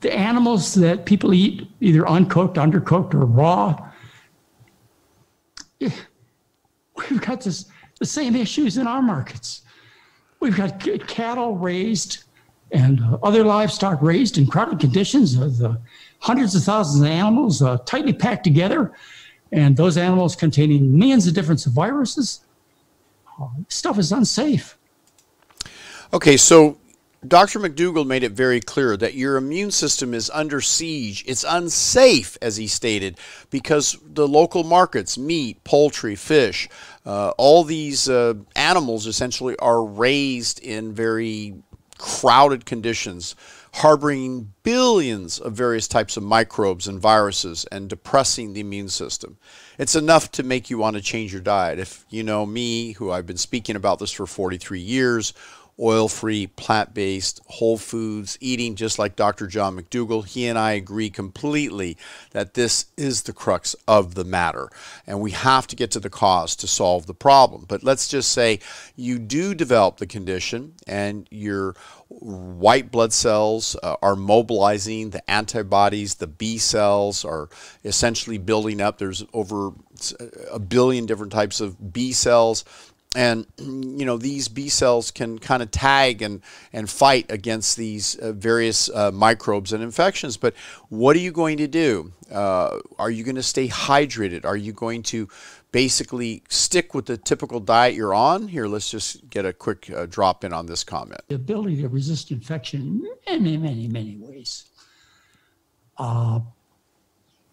the 0.00 0.12
animals 0.14 0.74
that 0.74 1.04
people 1.04 1.34
eat, 1.34 1.68
either 1.80 2.08
uncooked, 2.08 2.56
undercooked, 2.56 3.14
or 3.14 3.24
raw. 3.24 3.90
We've 5.80 7.20
got 7.20 7.40
this, 7.40 7.66
the 7.98 8.06
same 8.06 8.36
issues 8.36 8.78
in 8.78 8.86
our 8.86 9.02
markets. 9.02 9.62
We've 10.40 10.56
got 10.56 10.80
cattle 11.06 11.56
raised 11.56 12.24
and 12.72 13.00
other 13.22 13.44
livestock 13.44 14.00
raised 14.02 14.38
in 14.38 14.46
crowded 14.46 14.78
conditions, 14.78 15.38
uh, 15.38 15.76
hundreds 16.18 16.54
of 16.54 16.62
thousands 16.62 17.02
of 17.02 17.08
animals 17.08 17.62
uh, 17.62 17.78
tightly 17.78 18.12
packed 18.12 18.44
together, 18.44 18.92
and 19.52 19.76
those 19.76 19.96
animals 19.96 20.36
containing 20.36 20.96
millions 20.98 21.26
of 21.26 21.34
different 21.34 21.64
viruses. 21.64 22.40
Uh, 23.40 23.48
stuff 23.68 23.98
is 23.98 24.12
unsafe. 24.12 24.76
Okay, 26.12 26.36
so 26.36 26.78
Dr. 27.26 27.58
McDougall 27.58 28.06
made 28.06 28.22
it 28.22 28.32
very 28.32 28.60
clear 28.60 28.96
that 28.96 29.14
your 29.14 29.36
immune 29.36 29.70
system 29.70 30.14
is 30.14 30.30
under 30.30 30.60
siege. 30.60 31.24
It's 31.26 31.44
unsafe, 31.46 32.38
as 32.40 32.56
he 32.56 32.66
stated, 32.66 33.18
because 33.50 33.98
the 34.04 34.28
local 34.28 34.62
markets, 34.62 35.18
meat, 35.18 35.62
poultry, 35.64 36.14
fish, 36.14 36.68
uh, 37.04 37.30
all 37.36 37.64
these 37.64 38.08
uh, 38.08 38.34
animals 38.54 39.06
essentially 39.06 39.56
are 39.58 39.84
raised 39.84 40.60
in 40.60 40.92
very 40.92 41.56
crowded 41.98 42.64
conditions, 42.64 43.34
harboring 43.74 44.52
billions 44.62 45.38
of 45.38 45.52
various 45.52 45.86
types 45.86 46.16
of 46.16 46.22
microbes 46.22 46.88
and 46.88 47.00
viruses 47.00 47.64
and 47.70 47.88
depressing 47.88 48.52
the 48.52 48.60
immune 48.60 48.88
system. 48.88 49.36
It's 49.78 49.94
enough 49.94 50.30
to 50.32 50.42
make 50.42 50.70
you 50.70 50.78
want 50.78 50.96
to 50.96 51.02
change 51.02 51.32
your 51.32 51.42
diet. 51.42 51.78
If 51.78 52.04
you 52.08 52.22
know 52.22 52.46
me, 52.46 52.92
who 52.92 53.10
I've 53.10 53.26
been 53.26 53.36
speaking 53.36 53.76
about 53.76 53.98
this 53.98 54.12
for 54.12 54.26
43 54.26 54.80
years, 54.80 55.32
oil 55.80 56.08
free, 56.08 56.46
plant 56.46 56.94
based, 56.94 57.40
whole 57.46 57.78
foods, 57.78 58.36
eating 58.40 58.74
just 58.74 58.98
like 58.98 59.16
Dr. 59.16 59.46
John 59.46 59.76
McDougall. 59.76 60.26
He 60.26 60.46
and 60.46 60.58
I 60.58 60.72
agree 60.72 61.10
completely 61.10 61.96
that 62.32 62.54
this 62.54 62.86
is 62.96 63.22
the 63.22 63.32
crux 63.32 63.76
of 63.86 64.14
the 64.14 64.24
matter. 64.24 64.68
And 65.06 65.20
we 65.20 65.30
have 65.30 65.66
to 65.68 65.76
get 65.76 65.90
to 65.92 66.00
the 66.00 66.10
cause 66.10 66.56
to 66.56 66.66
solve 66.66 67.06
the 67.06 67.14
problem. 67.14 67.64
But 67.68 67.84
let's 67.84 68.08
just 68.08 68.32
say 68.32 68.60
you 68.96 69.18
do 69.18 69.54
develop 69.54 69.98
the 69.98 70.06
condition 70.06 70.74
and 70.86 71.28
your 71.30 71.74
white 72.08 72.90
blood 72.90 73.12
cells 73.12 73.76
uh, 73.82 73.96
are 74.02 74.16
mobilizing, 74.16 75.10
the 75.10 75.30
antibodies, 75.30 76.14
the 76.14 76.26
B 76.26 76.58
cells 76.58 77.24
are 77.24 77.48
essentially 77.84 78.38
building 78.38 78.80
up. 78.80 78.98
There's 78.98 79.24
over 79.32 79.72
a 80.50 80.58
billion 80.58 81.06
different 81.06 81.32
types 81.32 81.60
of 81.60 81.92
B 81.92 82.12
cells 82.12 82.64
and 83.16 83.46
you 83.58 84.04
know 84.04 84.18
these 84.18 84.48
B 84.48 84.68
cells 84.68 85.10
can 85.10 85.38
kind 85.38 85.62
of 85.62 85.70
tag 85.70 86.20
and 86.20 86.42
and 86.72 86.90
fight 86.90 87.26
against 87.30 87.76
these 87.76 88.14
uh, 88.16 88.32
various 88.32 88.90
uh, 88.90 89.10
microbes 89.10 89.72
and 89.72 89.82
infections. 89.82 90.36
But 90.36 90.54
what 90.88 91.16
are 91.16 91.20
you 91.20 91.32
going 91.32 91.56
to 91.58 91.66
do? 91.66 92.12
Uh, 92.30 92.80
are 92.98 93.10
you 93.10 93.24
going 93.24 93.36
to 93.36 93.42
stay 93.42 93.68
hydrated? 93.68 94.44
Are 94.44 94.56
you 94.56 94.72
going 94.72 95.02
to 95.04 95.28
basically 95.72 96.42
stick 96.48 96.94
with 96.94 97.06
the 97.06 97.16
typical 97.16 97.60
diet 97.60 97.94
you're 97.94 98.14
on? 98.14 98.48
Here, 98.48 98.66
let's 98.66 98.90
just 98.90 99.28
get 99.30 99.46
a 99.46 99.52
quick 99.52 99.90
uh, 99.90 100.06
drop 100.06 100.44
in 100.44 100.52
on 100.52 100.66
this 100.66 100.84
comment. 100.84 101.22
The 101.28 101.36
ability 101.36 101.80
to 101.82 101.88
resist 101.88 102.30
infection 102.30 103.06
in 103.26 103.42
many, 103.42 103.56
many, 103.56 103.88
many 103.88 104.16
ways. 104.16 104.66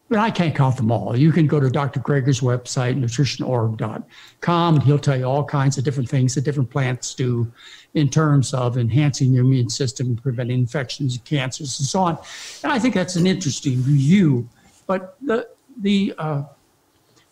But 0.08 0.20
I 0.20 0.30
can't 0.30 0.56
count 0.56 0.78
them 0.78 0.92
all. 0.92 1.18
You 1.18 1.32
can 1.32 1.48
go 1.48 1.60
to 1.60 1.68
Dr. 1.68 2.00
Greger's 2.00 2.42
website, 2.42 2.96
nutritionorg.com, 2.96 4.76
and 4.76 4.84
he'll 4.84 5.00
tell 5.00 5.18
you 5.18 5.26
all 5.26 5.44
kinds 5.44 5.80
of 5.80 5.84
different 5.84 6.08
things 6.08 6.36
that 6.36 6.42
different 6.42 6.70
plants 6.70 7.16
do 7.16 7.52
in 7.96 8.10
terms 8.10 8.54
of 8.54 8.78
enhancing 8.78 9.34
your 9.34 9.44
immune 9.44 9.70
system, 9.70 10.16
preventing 10.16 10.60
infections, 10.60 11.18
cancers, 11.26 11.80
and 11.80 11.88
so 11.88 12.02
on. 12.02 12.20
And 12.64 12.72
I 12.72 12.78
think 12.78 12.94
that's 12.94 13.16
an 13.16 13.26
interesting 13.26 13.78
review. 13.78 14.48
But 14.86 15.18
the 15.22 15.48
the 15.82 16.14
uh, 16.20 16.44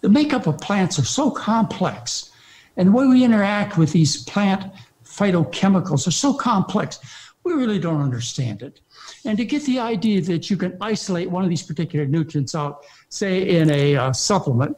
the 0.01 0.10
makeup 0.10 0.48
of 0.48 0.58
plants 0.58 0.98
are 0.98 1.06
so 1.06 1.30
complex, 1.30 2.32
and 2.75 2.88
the 2.88 2.92
way 2.92 3.06
we 3.06 3.24
interact 3.24 3.77
with 3.77 3.92
these 3.92 4.24
plant 4.24 4.74
phytochemicals 5.06 6.08
are 6.08 6.12
so 6.12 6.34
complex, 6.34 7.00
we 7.44 7.54
really 7.54 7.80
don't 7.80 8.02
understand 8.02 8.62
it. 8.62 8.80
And 9.26 9.38
to 9.38 9.46
get 9.46 9.64
the 9.64 9.80
idea 9.80 10.22
that 10.22 10.50
you 10.50 10.58
can 10.58 10.78
isolate 10.80 11.30
one 11.30 11.44
of 11.44 11.50
these 11.50 11.64
particular 11.64 12.06
nutrients 12.06 12.56
out, 12.56 12.86
say 13.10 13.58
in 13.58 13.70
a 13.70 13.96
uh, 13.96 14.14
supplement, 14.14 14.78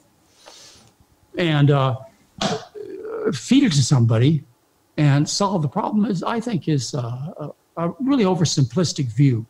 and 1.37 1.71
uh, 1.71 1.97
feed 3.33 3.63
it 3.63 3.71
to 3.73 3.83
somebody 3.83 4.43
and 4.97 5.27
solve 5.27 5.61
the 5.61 5.67
problem 5.67 6.05
is, 6.05 6.23
I 6.23 6.39
think, 6.39 6.67
is 6.67 6.95
uh, 6.95 7.33
a, 7.37 7.51
a 7.77 7.93
really 7.99 8.23
oversimplistic 8.23 9.07
view. 9.07 9.45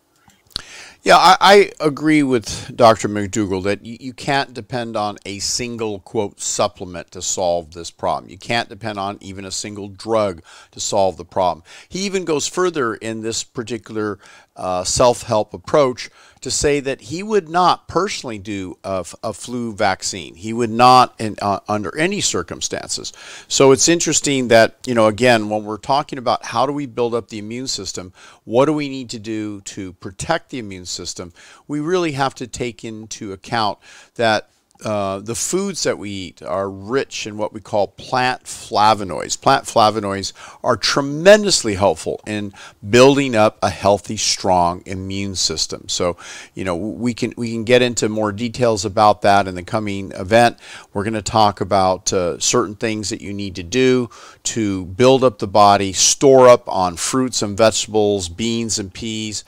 Yeah, 1.06 1.18
I, 1.18 1.38
I, 1.40 1.72
agree 1.80 2.24
with 2.24 2.76
Dr. 2.76 3.08
McDougall 3.08 3.62
that 3.66 3.86
you, 3.86 3.96
you, 4.00 4.12
can't 4.12 4.56
depend 4.56 4.98
on 4.98 5.20
a 5.24 5.38
single, 5.38 6.00
quote, 6.00 6.42
supplement 6.42 7.12
to 7.12 7.22
solve 7.22 7.74
this 7.74 7.92
problem. 7.92 8.32
You 8.32 8.40
can't 8.40 8.70
depend 8.70 8.98
on 8.98 9.20
even 9.22 9.46
a 9.46 9.52
single 9.52 9.88
drug 9.88 10.42
to 10.72 10.80
solve 10.80 11.18
the 11.18 11.24
problem. 11.24 11.64
He 11.90 12.00
even 12.00 12.26
goes 12.26 12.48
further 12.48 12.96
in 12.96 13.22
this 13.22 13.44
particular 13.44 14.18
uh, 14.56 14.84
self 14.84 15.24
help 15.24 15.54
approach 15.54 16.10
to 16.42 16.52
say 16.52 16.80
that 16.80 17.02
he 17.02 17.24
would 17.24 17.50
not 17.50 17.88
personally 17.88 18.38
do 18.38 18.78
a, 18.84 19.04
a 19.24 19.34
flu 19.34 19.74
vaccine. 19.74 20.36
He 20.36 20.54
would 20.54 20.70
not, 20.70 21.16
in, 21.20 21.36
uh, 21.42 21.60
under 21.68 21.98
any 21.98 22.22
circumstances. 22.22 23.12
So 23.48 23.72
it's 23.72 23.90
interesting 23.90 24.50
that, 24.50 24.78
you 24.86 24.94
know, 24.94 25.08
again, 25.08 25.50
when 25.50 25.64
we're 25.66 25.78
talking 25.78 26.20
about 26.20 26.46
how 26.46 26.68
do 26.68 26.72
we 26.72 26.86
build 26.86 27.16
up 27.16 27.30
the 27.30 27.40
immune 27.40 27.68
system, 27.68 28.14
what 28.44 28.66
do 28.66 28.74
we 28.74 28.90
need 28.90 29.10
to 29.10 29.20
do 29.20 29.62
to 29.62 29.94
protect 29.94 30.52
the 30.52 30.60
immune 30.60 30.86
system, 30.86 31.34
we 31.68 31.80
really 31.80 32.12
have 32.12 32.36
to 32.36 32.46
take 32.46 32.84
into 32.84 33.34
account 33.34 33.80
that 34.14 34.50
uh, 34.84 35.20
the 35.20 35.36
foods 35.36 35.84
that 35.84 35.98
we 35.98 36.10
eat 36.10 36.42
are 36.42 36.70
rich 36.70 37.26
in 37.26 37.38
what 37.38 37.54
we 37.54 37.62
call 37.62 37.88
plant 37.88 38.44
flavonoids. 38.44 39.40
Plant 39.40 39.66
flavonoids 39.66 40.34
are 40.64 40.76
tremendously 40.76 41.76
helpful 41.76 42.20
in 42.28 42.54
building 42.88 43.36
up 43.36 43.58
a 43.62 43.70
healthy, 43.70 44.18
strong 44.18 44.84
immune 44.86 45.36
system. 45.36 45.88
So, 45.88 46.18
you 46.54 46.66
know, 46.66 46.76
we 46.76 47.14
can 47.14 47.34
we 47.38 47.52
can 47.52 47.64
get 47.64 47.82
into 47.82 48.10
more 48.10 48.32
details 48.32 48.84
about 48.84 49.22
that 49.22 49.48
in 49.48 49.56
the 49.56 49.64
coming 49.64 50.12
event. 50.12 50.60
We're 50.94 51.04
going 51.04 51.14
to 51.14 51.22
talk 51.22 51.62
about 51.62 52.12
uh, 52.12 52.40
certain 52.40 52.76
things 52.76 53.10
that 53.10 53.22
you 53.22 53.34
need 53.34 53.56
to 53.56 53.64
do 53.64 54.10
to 54.44 54.86
build 54.86 55.24
up 55.24 55.40
the 55.40 55.48
body, 55.48 55.94
store 55.94 56.48
up 56.50 56.68
on 56.68 56.98
fruits 56.98 57.42
and 57.42 57.58
vegetables, 57.58 58.28
beans 58.28 58.78
and 58.78 58.94
peas, 58.94 59.46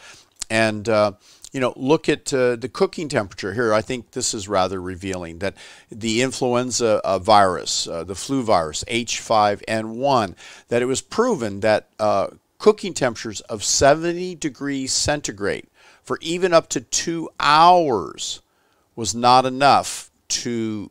and 0.50 0.88
uh, 0.88 1.12
you 1.54 1.60
know, 1.60 1.74
look 1.76 2.10
at 2.10 2.34
uh, 2.34 2.56
the 2.56 2.70
cooking 2.70 3.10
temperature 3.10 3.54
here. 3.54 3.74
I 3.74 3.82
think 3.82 4.12
this 4.12 4.34
is 4.34 4.48
rather 4.48 4.82
revealing 4.82 5.40
that 5.40 5.56
the 5.90 6.22
influenza 6.22 7.02
uh, 7.04 7.20
virus, 7.20 7.88
uh, 7.88 8.04
the 8.04 8.16
flu 8.16 8.44
virus 8.44 8.84
H5N1, 8.86 10.36
that 10.68 10.82
it 10.82 10.86
was 10.86 11.02
proven 11.02 11.62
that 11.62 11.88
uh, 12.00 12.28
cooking 12.58 12.94
temperatures 12.94 13.42
of 13.42 13.64
70 13.64 14.36
degrees 14.36 14.92
centigrade 14.92 15.68
for 16.04 16.18
even 16.22 16.54
up 16.54 16.70
to 16.70 16.82
two 16.82 17.30
hours 17.40 18.42
was 18.96 19.14
not 19.16 19.46
enough 19.46 20.12
to 20.28 20.90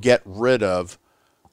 get 0.00 0.22
rid 0.24 0.62
of 0.62 0.98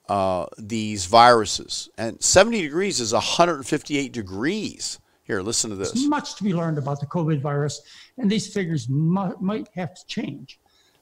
uh, 0.09 0.45
these 0.57 1.05
viruses. 1.05 1.89
And 1.97 2.21
70 2.21 2.61
degrees 2.61 2.99
is 2.99 3.13
158 3.13 4.11
degrees. 4.11 4.99
Here, 5.23 5.41
listen 5.41 5.69
to 5.71 5.75
this. 5.75 5.91
There's 5.91 6.07
much 6.07 6.35
to 6.35 6.43
be 6.43 6.53
learned 6.53 6.77
about 6.77 7.01
the 7.01 7.05
COVID 7.05 7.41
virus, 7.41 7.81
and 8.17 8.29
these 8.29 8.51
figures 8.51 8.87
might 8.89 9.67
have 9.75 9.93
to 9.93 10.05
change. 10.07 10.59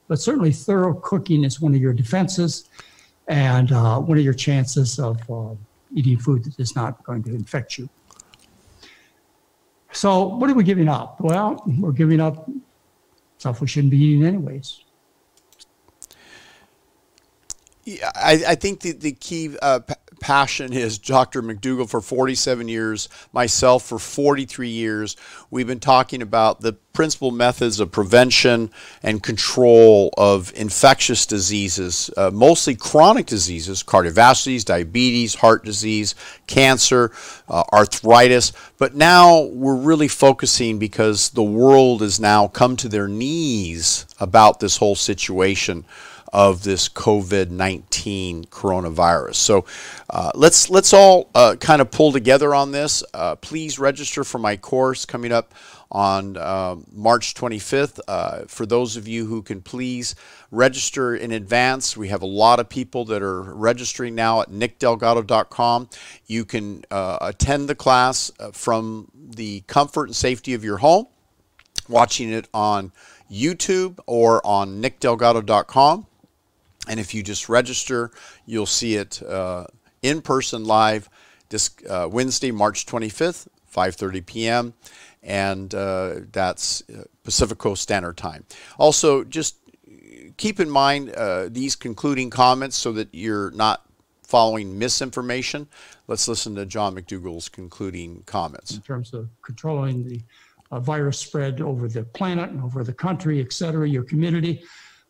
But 0.07 0.19
certainly, 0.19 0.51
thorough 0.51 0.93
cooking 0.93 1.43
is 1.43 1.60
one 1.60 1.74
of 1.74 1.81
your 1.81 1.93
defenses. 1.93 2.69
And 3.27 3.72
uh, 3.72 4.00
what 4.00 4.17
are 4.17 4.22
your 4.22 4.34
chances 4.34 5.00
of 5.00 5.19
uh, 5.31 5.55
eating 5.93 6.19
food 6.19 6.43
that 6.43 6.60
is 6.60 6.75
not 6.75 7.03
going 7.03 7.24
to 7.24 7.34
infect 7.34 7.77
you? 7.77 7.89
So, 9.91 10.25
what 10.27 10.50
are 10.50 10.53
we 10.53 10.63
giving 10.63 10.89
up? 10.89 11.19
Well, 11.22 11.63
we're 11.65 11.91
giving 11.91 12.19
up 12.19 12.50
stuff 13.38 13.62
we 13.62 13.67
shouldn't 13.67 13.91
be 13.91 13.98
eating, 13.98 14.25
anyways. 14.25 14.81
Yeah, 17.86 18.12
I, 18.15 18.43
I 18.50 18.55
think 18.55 18.81
the, 18.81 18.91
the 18.91 19.12
key 19.12 19.55
uh, 19.62 19.79
passion 20.25 20.74
is 20.74 20.98
Dr. 20.98 21.44
McDougall 21.44 21.88
for 21.88 22.01
47 22.01 22.67
years, 22.67 23.10
myself 23.32 23.84
for 23.86 24.00
43 24.00 24.67
years. 24.67 25.15
We've 25.51 25.67
been 25.67 25.79
talking 25.79 26.24
about 26.24 26.62
the 26.62 26.74
principal 26.94 27.29
methods 27.29 27.79
of 27.79 27.91
prevention 27.91 28.72
and 29.03 29.22
control 29.22 30.12
of 30.17 30.51
infectious 30.55 31.27
diseases, 31.27 32.10
uh, 32.17 32.32
mostly 32.34 32.74
chronic 32.74 33.27
diseases, 33.27 33.84
cardiovascular 33.84 34.46
disease, 34.46 34.65
diabetes, 34.65 35.36
heart 35.36 35.63
disease, 35.63 36.15
cancer, 36.48 37.12
uh, 37.48 37.62
arthritis. 37.72 38.51
But 38.79 38.96
now 38.96 39.44
we're 39.44 39.75
really 39.75 40.08
focusing 40.08 40.79
because 40.79 41.29
the 41.29 41.44
world 41.44 42.01
has 42.01 42.20
now 42.20 42.48
come 42.48 42.75
to 42.77 42.89
their 42.89 43.08
knees 43.08 44.08
about 44.20 44.60
this 44.60 44.77
whole 44.77 44.96
situation 44.96 45.86
of 46.36 46.63
this 46.63 46.89
COVID 46.89 47.50
19 47.50 48.44
coronavirus. 48.46 49.36
So 49.36 49.65
uh, 50.10 50.32
let's, 50.36 50.70
let's 50.70 50.92
all 50.92 51.30
uh, 51.34 51.56
kind 51.62 51.82
of 51.82 51.89
pull 51.92 52.12
together 52.12 52.54
on 52.54 52.74
this. 52.74 53.06
Uh, 53.13 53.36
please 53.38 53.80
register 53.80 54.25
for 54.25 54.38
my 54.38 54.58
course 54.58 55.06
coming 55.06 55.32
up 55.32 55.54
on 55.89 56.36
uh, 56.36 56.75
March 56.92 57.36
25th. 57.36 58.01
Uh, 58.06 58.42
for 58.48 58.65
those 58.65 58.98
of 58.98 59.08
you 59.08 59.25
who 59.27 59.42
can 59.42 59.62
please 59.62 60.13
register 60.51 61.15
in 61.15 61.32
advance, 61.32 61.96
we 61.96 62.10
have 62.10 62.22
a 62.22 62.27
lot 62.27 62.60
of 62.60 62.68
people 62.68 63.06
that 63.06 63.24
are 63.24 63.42
registering 63.42 64.13
now 64.13 64.42
at 64.42 64.50
nickdelgado.com. 64.50 65.89
You 66.25 66.44
can 66.44 66.84
uh, 66.92 67.18
attend 67.22 67.70
the 67.70 67.75
class 67.75 68.30
from 68.51 69.10
the 69.15 69.62
comfort 69.68 70.10
and 70.10 70.15
safety 70.15 70.54
of 70.54 70.65
your 70.65 70.80
home, 70.80 71.08
watching 71.88 72.34
it 72.34 72.50
on 72.54 72.92
YouTube 73.32 74.00
or 74.06 74.46
on 74.46 74.82
nickdelgado.com. 74.82 76.08
And 76.88 77.00
if 77.00 77.13
you 77.13 77.24
just 77.24 77.50
register, 77.50 78.12
you'll 78.46 78.65
see 78.65 78.96
it 78.96 79.22
uh, 79.24 79.65
in 80.01 80.22
person 80.22 80.65
live 80.65 81.10
this 81.50 81.72
uh, 81.89 82.08
Wednesday, 82.12 82.51
March 82.51 82.86
25th, 82.86 83.48
5:30 83.74 84.25
p.m. 84.25 84.74
And 85.24 85.74
uh, 85.74 86.15
that's 86.32 86.84
uh, 86.89 87.04
Pacific 87.24 87.58
Coast 87.58 87.82
Standard 87.82 88.18
Time. 88.18 88.46
Also, 88.77 89.24
just 89.24 89.58
keep 90.38 90.60
in 90.60 90.70
mind 90.70 91.12
uh, 91.12 91.50
these 91.50 91.75
concluding 91.75 92.30
comments 92.30 92.75
so 92.75 92.92
that 92.94 93.10
you're 93.12 93.51
not 93.51 93.86
following 94.24 94.77
misinformation. 94.77 95.68
Let's 96.08 96.27
listen 96.27 96.56
to 96.56 96.65
John 96.65 96.96
McDougall's 96.96 97.50
concluding 97.50 98.24
comments. 98.25 98.75
In 98.75 98.82
terms 98.82 99.13
of 99.13 99.30
controlling 99.42 100.08
the 100.08 100.22
uh, 100.72 100.80
virus 100.80 101.20
spread 101.20 101.62
over 101.62 101.88
the 101.88 102.04
planet 102.04 102.50
and 102.50 102.62
over 102.62 102.84
the 102.84 102.94
country, 102.94 103.39
et 103.39 103.54
cetera, 103.54 103.88
your 103.88 104.04
community. 104.04 104.63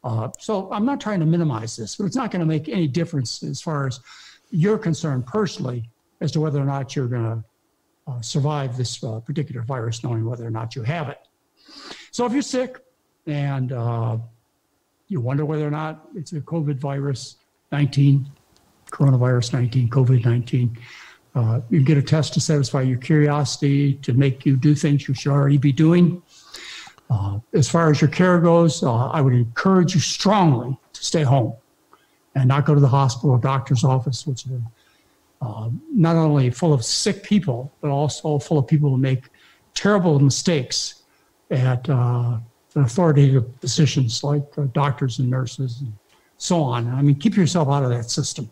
Uh, 0.05 0.29
so 0.37 0.71
I'm 0.71 0.85
not 0.85 1.01
trying 1.01 1.19
to 1.19 1.25
minimize 1.25 1.75
this, 1.75 1.95
but 1.95 2.05
it's 2.05 2.15
not 2.15 2.29
going 2.29 2.41
to 2.41 2.45
make 2.45 2.69
any 2.69 2.87
difference 2.87 3.41
as 3.41 3.59
far 3.59 3.87
as 3.87 3.99
you're 4.51 4.77
concerned 4.77 5.25
personally 5.25 5.89
as 6.21 6.31
to 6.33 6.39
whether 6.39 6.61
or 6.61 6.65
not 6.65 6.95
you're 6.95 7.07
going 7.07 7.23
to 7.23 7.43
uh, 8.07 8.21
survive 8.21 8.77
this 8.77 9.03
uh, 9.03 9.19
particular 9.19 9.63
virus, 9.63 10.03
knowing 10.03 10.23
whether 10.23 10.45
or 10.45 10.51
not 10.51 10.75
you 10.75 10.83
have 10.83 11.09
it. 11.09 11.27
So 12.11 12.25
if 12.27 12.33
you're 12.33 12.43
sick 12.43 12.79
and 13.25 13.71
uh, 13.71 14.17
you 15.07 15.21
wonder 15.21 15.43
whether 15.43 15.67
or 15.67 15.71
not 15.71 16.07
it's 16.15 16.33
a 16.33 16.41
COVID 16.41 16.77
virus 16.77 17.37
19, 17.71 18.29
coronavirus 18.91 19.53
19, 19.53 19.89
COVID 19.89 20.23
19, 20.23 20.77
uh, 21.33 21.61
you 21.71 21.83
get 21.83 21.97
a 21.97 22.01
test 22.01 22.33
to 22.35 22.39
satisfy 22.39 22.81
your 22.81 22.99
curiosity, 22.99 23.95
to 23.95 24.13
make 24.13 24.45
you 24.45 24.55
do 24.55 24.75
things 24.75 25.07
you 25.07 25.15
should 25.15 25.31
already 25.31 25.57
be 25.57 25.71
doing. 25.71 26.21
Uh, 27.09 27.39
as 27.53 27.69
far 27.69 27.91
as 27.91 28.01
your 28.01 28.09
care 28.09 28.39
goes, 28.39 28.83
uh, 28.83 29.09
I 29.09 29.21
would 29.21 29.33
encourage 29.33 29.93
you 29.93 30.01
strongly 30.01 30.77
to 30.93 31.03
stay 31.03 31.23
home 31.23 31.53
and 32.33 32.47
not 32.47 32.65
go 32.65 32.73
to 32.73 32.81
the 32.81 32.87
hospital 32.87 33.31
or 33.31 33.39
doctor's 33.39 33.83
office, 33.83 34.25
which 34.25 34.45
are 34.47 34.61
uh, 35.41 35.69
not 35.91 36.15
only 36.15 36.49
full 36.49 36.73
of 36.73 36.83
sick 36.83 37.23
people, 37.23 37.71
but 37.81 37.89
also 37.89 38.39
full 38.39 38.57
of 38.57 38.67
people 38.67 38.89
who 38.89 38.97
make 38.97 39.25
terrible 39.73 40.19
mistakes 40.19 41.03
at 41.51 41.87
uh, 41.89 42.37
authoritative 42.75 43.59
positions 43.61 44.23
like 44.23 44.43
uh, 44.57 44.63
doctors 44.73 45.19
and 45.19 45.29
nurses 45.29 45.81
and 45.81 45.93
so 46.37 46.61
on. 46.61 46.89
I 46.89 47.01
mean, 47.01 47.15
keep 47.15 47.35
yourself 47.35 47.69
out 47.69 47.83
of 47.83 47.89
that 47.89 48.09
system. 48.09 48.49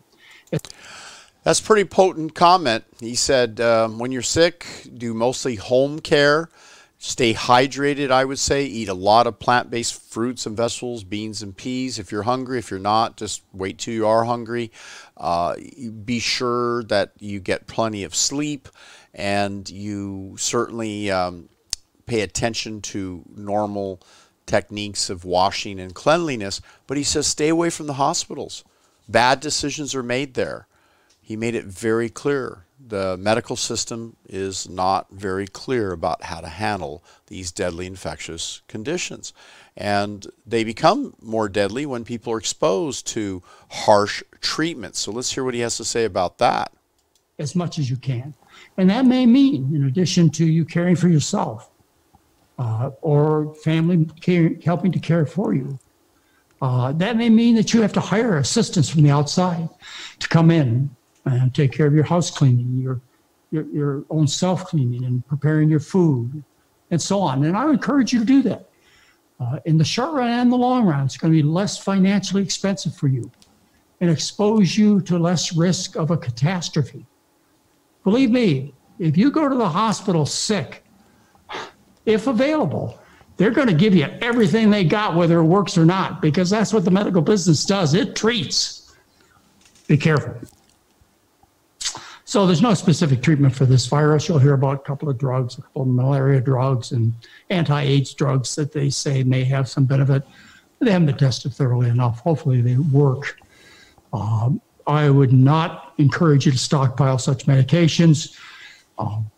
That's 1.42 1.60
pretty 1.60 1.84
potent 1.84 2.34
comment. 2.34 2.84
He 3.00 3.14
said, 3.14 3.60
um, 3.60 3.98
when 3.98 4.12
you're 4.12 4.22
sick, 4.22 4.66
do 4.96 5.12
mostly 5.12 5.56
home 5.56 5.98
care 5.98 6.48
Stay 7.06 7.34
hydrated, 7.34 8.10
I 8.10 8.24
would 8.24 8.38
say. 8.38 8.64
Eat 8.64 8.88
a 8.88 8.94
lot 8.94 9.26
of 9.26 9.38
plant 9.38 9.68
based 9.68 10.00
fruits 10.10 10.46
and 10.46 10.56
vegetables, 10.56 11.04
beans 11.04 11.42
and 11.42 11.54
peas. 11.54 11.98
If 11.98 12.10
you're 12.10 12.22
hungry, 12.22 12.58
if 12.58 12.70
you're 12.70 12.80
not, 12.80 13.18
just 13.18 13.42
wait 13.52 13.76
till 13.76 13.92
you 13.92 14.06
are 14.06 14.24
hungry. 14.24 14.72
Uh, 15.14 15.54
be 16.06 16.18
sure 16.18 16.82
that 16.84 17.12
you 17.18 17.40
get 17.40 17.66
plenty 17.66 18.04
of 18.04 18.14
sleep 18.14 18.70
and 19.12 19.68
you 19.68 20.36
certainly 20.38 21.10
um, 21.10 21.50
pay 22.06 22.22
attention 22.22 22.80
to 22.80 23.22
normal 23.36 24.00
techniques 24.46 25.10
of 25.10 25.26
washing 25.26 25.78
and 25.78 25.94
cleanliness. 25.94 26.62
But 26.86 26.96
he 26.96 27.04
says 27.04 27.26
stay 27.26 27.50
away 27.50 27.68
from 27.68 27.86
the 27.86 27.92
hospitals. 27.92 28.64
Bad 29.10 29.40
decisions 29.40 29.94
are 29.94 30.02
made 30.02 30.32
there. 30.32 30.68
He 31.20 31.36
made 31.36 31.54
it 31.54 31.66
very 31.66 32.08
clear 32.08 32.63
the 32.78 33.16
medical 33.16 33.56
system 33.56 34.16
is 34.28 34.68
not 34.68 35.10
very 35.10 35.46
clear 35.46 35.92
about 35.92 36.24
how 36.24 36.40
to 36.40 36.48
handle 36.48 37.02
these 37.26 37.52
deadly 37.52 37.86
infectious 37.86 38.62
conditions. 38.68 39.32
And 39.76 40.26
they 40.46 40.64
become 40.64 41.14
more 41.20 41.48
deadly 41.48 41.86
when 41.86 42.04
people 42.04 42.32
are 42.32 42.38
exposed 42.38 43.06
to 43.08 43.42
harsh 43.70 44.22
treatments. 44.40 45.00
So 45.00 45.12
let's 45.12 45.32
hear 45.32 45.44
what 45.44 45.54
he 45.54 45.60
has 45.60 45.76
to 45.78 45.84
say 45.84 46.04
about 46.04 46.38
that. 46.38 46.72
As 47.38 47.54
much 47.54 47.78
as 47.78 47.90
you 47.90 47.96
can. 47.96 48.34
And 48.76 48.90
that 48.90 49.04
may 49.06 49.26
mean, 49.26 49.74
in 49.74 49.84
addition 49.86 50.30
to 50.30 50.44
you 50.44 50.64
caring 50.64 50.96
for 50.96 51.08
yourself 51.08 51.70
uh, 52.58 52.90
or 53.00 53.54
family 53.56 54.06
care, 54.20 54.52
helping 54.64 54.92
to 54.92 54.98
care 54.98 55.26
for 55.26 55.54
you, 55.54 55.78
uh, 56.62 56.92
that 56.92 57.16
may 57.16 57.28
mean 57.28 57.56
that 57.56 57.74
you 57.74 57.82
have 57.82 57.92
to 57.92 58.00
hire 58.00 58.38
assistance 58.38 58.88
from 58.88 59.02
the 59.02 59.10
outside 59.10 59.68
to 60.20 60.28
come 60.28 60.50
in 60.50 60.94
and 61.24 61.54
take 61.54 61.72
care 61.72 61.86
of 61.86 61.94
your 61.94 62.04
house 62.04 62.30
cleaning, 62.30 62.78
your 62.78 63.00
your, 63.50 63.66
your 63.66 64.04
own 64.10 64.26
self 64.26 64.66
cleaning, 64.66 65.04
and 65.04 65.26
preparing 65.26 65.68
your 65.68 65.80
food, 65.80 66.42
and 66.90 67.00
so 67.00 67.20
on. 67.20 67.44
And 67.44 67.56
I 67.56 67.70
encourage 67.70 68.12
you 68.12 68.18
to 68.18 68.24
do 68.24 68.42
that. 68.42 68.68
Uh, 69.40 69.58
in 69.64 69.78
the 69.78 69.84
short 69.84 70.14
run 70.14 70.28
and 70.28 70.50
the 70.50 70.56
long 70.56 70.84
run, 70.84 71.04
it's 71.04 71.16
going 71.16 71.32
to 71.32 71.36
be 71.36 71.42
less 71.42 71.78
financially 71.78 72.42
expensive 72.42 72.94
for 72.94 73.08
you 73.08 73.30
and 74.00 74.10
expose 74.10 74.76
you 74.76 75.00
to 75.02 75.18
less 75.18 75.54
risk 75.56 75.96
of 75.96 76.10
a 76.10 76.16
catastrophe. 76.16 77.06
Believe 78.04 78.30
me, 78.30 78.74
if 78.98 79.16
you 79.16 79.30
go 79.30 79.48
to 79.48 79.54
the 79.54 79.68
hospital 79.68 80.26
sick, 80.26 80.84
if 82.06 82.26
available, 82.26 83.00
they're 83.36 83.50
going 83.50 83.68
to 83.68 83.74
give 83.74 83.94
you 83.94 84.04
everything 84.20 84.70
they 84.70 84.84
got, 84.84 85.16
whether 85.16 85.38
it 85.38 85.44
works 85.44 85.76
or 85.76 85.84
not, 85.84 86.20
because 86.20 86.50
that's 86.50 86.72
what 86.72 86.84
the 86.84 86.90
medical 86.90 87.22
business 87.22 87.64
does. 87.64 87.94
It 87.94 88.14
treats. 88.14 88.94
Be 89.88 89.96
careful. 89.96 90.34
So 92.24 92.46
there's 92.46 92.62
no 92.62 92.72
specific 92.74 93.22
treatment 93.22 93.54
for 93.54 93.66
this 93.66 93.86
virus. 93.86 94.28
You'll 94.28 94.38
hear 94.38 94.54
about 94.54 94.76
a 94.76 94.78
couple 94.78 95.10
of 95.10 95.18
drugs, 95.18 95.58
a 95.58 95.62
couple 95.62 95.82
of 95.82 95.88
malaria 95.88 96.40
drugs 96.40 96.92
and 96.92 97.12
anti-AIDS 97.50 98.14
drugs 98.14 98.54
that 98.56 98.72
they 98.72 98.88
say 98.88 99.22
may 99.22 99.44
have 99.44 99.68
some 99.68 99.84
benefit. 99.84 100.22
They 100.80 100.90
haven't 100.90 101.06
been 101.06 101.16
tested 101.16 101.52
thoroughly 101.52 101.90
enough. 101.90 102.20
Hopefully 102.20 102.60
they 102.60 102.76
work. 102.76 103.38
Um, 104.12 104.60
I 104.86 105.10
would 105.10 105.32
not 105.32 105.94
encourage 105.98 106.46
you 106.46 106.52
to 106.52 106.58
stockpile 106.58 107.18
such 107.18 107.46
medications. 107.46 108.38
Um, 108.98 109.30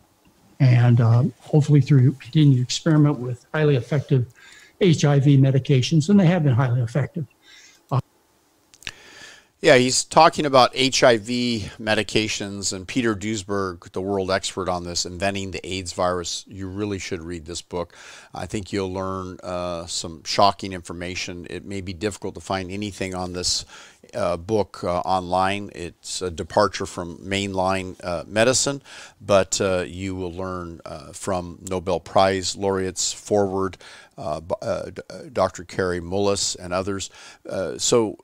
and 0.60 1.00
uh, 1.00 1.24
hopefully 1.40 1.80
through 1.80 2.12
continued 2.12 2.62
experiment 2.62 3.18
with 3.18 3.46
highly 3.52 3.76
effective 3.76 4.26
HIV 4.80 5.24
medications, 5.24 6.08
and 6.08 6.18
they 6.18 6.26
have 6.26 6.44
been 6.44 6.54
highly 6.54 6.82
effective. 6.82 7.26
Yeah, 9.66 9.78
he's 9.78 10.04
talking 10.04 10.46
about 10.46 10.76
HIV 10.76 11.26
medications 11.80 12.72
and 12.72 12.86
Peter 12.86 13.16
Duesberg, 13.16 13.90
the 13.90 14.00
world 14.00 14.30
expert 14.30 14.68
on 14.68 14.84
this, 14.84 15.04
inventing 15.04 15.50
the 15.50 15.66
AIDS 15.66 15.92
virus. 15.92 16.44
You 16.46 16.68
really 16.68 17.00
should 17.00 17.20
read 17.20 17.46
this 17.46 17.62
book. 17.62 17.96
I 18.32 18.46
think 18.46 18.72
you'll 18.72 18.92
learn 18.92 19.38
uh, 19.42 19.86
some 19.86 20.22
shocking 20.22 20.72
information. 20.72 21.48
It 21.50 21.64
may 21.64 21.80
be 21.80 21.92
difficult 21.92 22.36
to 22.36 22.40
find 22.40 22.70
anything 22.70 23.16
on 23.16 23.32
this 23.32 23.64
uh, 24.14 24.36
book 24.36 24.84
uh, 24.84 25.00
online. 25.00 25.70
It's 25.74 26.22
a 26.22 26.30
departure 26.30 26.86
from 26.86 27.18
mainline 27.18 27.96
uh, 28.04 28.22
medicine, 28.24 28.82
but 29.20 29.60
uh, 29.60 29.82
you 29.84 30.14
will 30.14 30.32
learn 30.32 30.80
uh, 30.86 31.12
from 31.12 31.58
Nobel 31.68 31.98
Prize 31.98 32.54
laureates 32.54 33.12
forward, 33.12 33.78
Dr. 34.16 35.64
Kary 35.64 36.00
Mullis 36.00 36.54
and 36.54 36.72
others. 36.72 37.10
so 37.78 38.16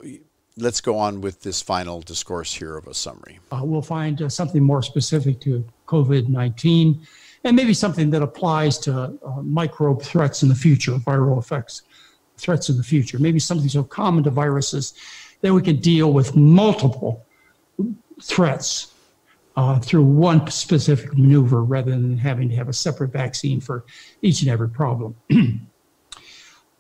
let's 0.57 0.81
go 0.81 0.99
on 0.99 1.21
with 1.21 1.43
this 1.43 1.63
final 1.63 2.01
discourse 2.01 2.55
here 2.55 2.77
of 2.77 2.87
a 2.87 2.95
summary. 2.95 3.41
Uh, 3.51 3.61
we'll 3.63 3.83
find 3.83 4.23
uh, 4.23 4.29
something 4.29 4.63
more 4.63 4.83
specific 4.83 5.41
to 5.41 5.65
COVID 5.87 6.29
19 6.29 7.07
and 7.45 7.57
maybe 7.57 7.75
something 7.75 8.11
that 8.11 8.23
applies 8.23 8.79
to 8.79 9.19
uh, 9.25 9.43
microbe 9.43 10.03
threats 10.03 10.43
in 10.43 10.49
the 10.49 10.55
future, 10.55 10.93
viral 10.93 11.39
effects 11.39 11.83
threats 12.39 12.69
in 12.69 12.77
the 12.77 12.83
future. 12.83 13.19
Maybe 13.19 13.39
something 13.39 13.69
so 13.69 13.85
common 13.85 14.25
to 14.25 14.31
viruses 14.31 14.95
that 15.41 15.53
we 15.53 15.63
can 15.63 15.77
deal 15.77 16.13
with 16.13 16.35
multiple 16.35 17.25
threats 18.21 18.93
uh, 19.57 19.79
through 19.81 20.05
one 20.05 20.51
specific 20.51 21.17
maneuver 21.17 21.63
rather 21.63 21.91
than 21.91 22.17
having 22.17 22.49
to 22.49 22.55
have 22.57 22.69
a 22.69 22.73
separate 22.73 23.13
vaccine 23.13 23.61
for 23.61 23.85
each 24.23 24.43
and 24.43 24.51
every 24.51 24.69
problem. 24.69 25.15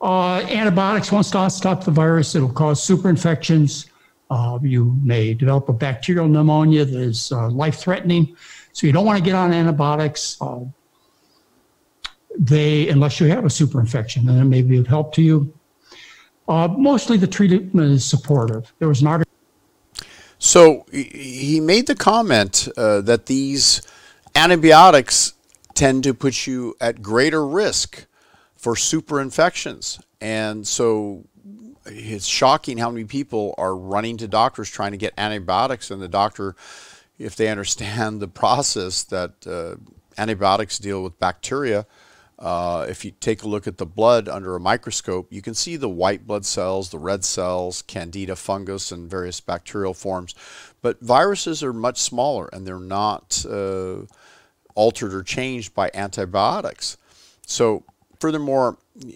uh, 0.02 0.40
antibiotics 0.48 1.12
won't 1.12 1.26
stop, 1.26 1.52
stop 1.52 1.84
the 1.84 1.90
virus. 1.90 2.34
It'll 2.34 2.52
cause 2.52 2.84
superinfections. 2.86 3.88
Uh, 4.30 4.58
you 4.62 4.98
may 5.02 5.34
develop 5.34 5.68
a 5.68 5.72
bacterial 5.72 6.26
pneumonia 6.26 6.84
that 6.84 7.00
is 7.00 7.30
uh, 7.32 7.48
life 7.50 7.76
threatening. 7.76 8.36
So 8.72 8.86
you 8.86 8.92
don't 8.92 9.04
want 9.04 9.18
to 9.18 9.24
get 9.24 9.34
on 9.34 9.52
antibiotics. 9.52 10.36
Uh, 10.40 10.60
they, 12.38 12.88
unless 12.88 13.20
you 13.20 13.26
have 13.28 13.44
a 13.44 13.48
superinfection, 13.48 14.28
and 14.28 14.30
then 14.30 14.48
maybe 14.48 14.66
it 14.66 14.70
may 14.70 14.76
be 14.76 14.78
of 14.78 14.86
help 14.86 15.14
to 15.14 15.22
you. 15.22 15.52
Uh, 16.48 16.66
mostly 16.66 17.16
the 17.16 17.26
treatment 17.26 17.92
is 17.92 18.04
supportive. 18.04 18.72
There 18.78 18.88
was 18.88 19.02
an 19.02 19.06
article. 19.06 19.32
So 20.38 20.86
he 20.90 21.60
made 21.60 21.86
the 21.86 21.94
comment 21.94 22.68
uh, 22.76 23.02
that 23.02 23.26
these 23.26 23.80
antibiotics 24.34 25.34
tend 25.74 26.02
to 26.04 26.12
put 26.12 26.46
you 26.46 26.74
at 26.80 27.00
greater 27.00 27.46
risk 27.46 28.06
for 28.62 28.76
superinfections. 28.76 30.00
And 30.20 30.64
so 30.64 31.24
it's 31.84 32.26
shocking 32.26 32.78
how 32.78 32.90
many 32.90 33.04
people 33.04 33.56
are 33.58 33.74
running 33.74 34.16
to 34.18 34.28
doctors 34.28 34.70
trying 34.70 34.92
to 34.92 34.96
get 34.96 35.12
antibiotics, 35.18 35.90
and 35.90 36.00
the 36.00 36.06
doctor, 36.06 36.54
if 37.18 37.34
they 37.34 37.48
understand 37.48 38.20
the 38.20 38.28
process 38.28 39.02
that 39.02 39.32
uh, 39.48 39.74
antibiotics 40.16 40.78
deal 40.78 41.02
with 41.02 41.18
bacteria, 41.18 41.86
uh, 42.38 42.86
if 42.88 43.04
you 43.04 43.10
take 43.10 43.42
a 43.42 43.48
look 43.48 43.66
at 43.66 43.78
the 43.78 43.86
blood 43.86 44.28
under 44.28 44.54
a 44.54 44.60
microscope, 44.60 45.32
you 45.32 45.42
can 45.42 45.54
see 45.54 45.74
the 45.74 45.88
white 45.88 46.24
blood 46.24 46.46
cells, 46.46 46.90
the 46.90 47.00
red 47.00 47.24
cells, 47.24 47.82
candida 47.82 48.36
fungus, 48.36 48.92
and 48.92 49.10
various 49.10 49.40
bacterial 49.40 49.92
forms. 49.92 50.36
But 50.82 51.00
viruses 51.00 51.64
are 51.64 51.72
much 51.72 51.98
smaller 51.98 52.48
and 52.52 52.64
they're 52.64 52.78
not 52.78 53.44
uh, 53.44 54.02
altered 54.76 55.14
or 55.14 55.24
changed 55.24 55.74
by 55.74 55.90
antibiotics. 55.94 56.96
So, 57.44 57.82
furthermore, 58.22 58.78
uh, 59.04 59.08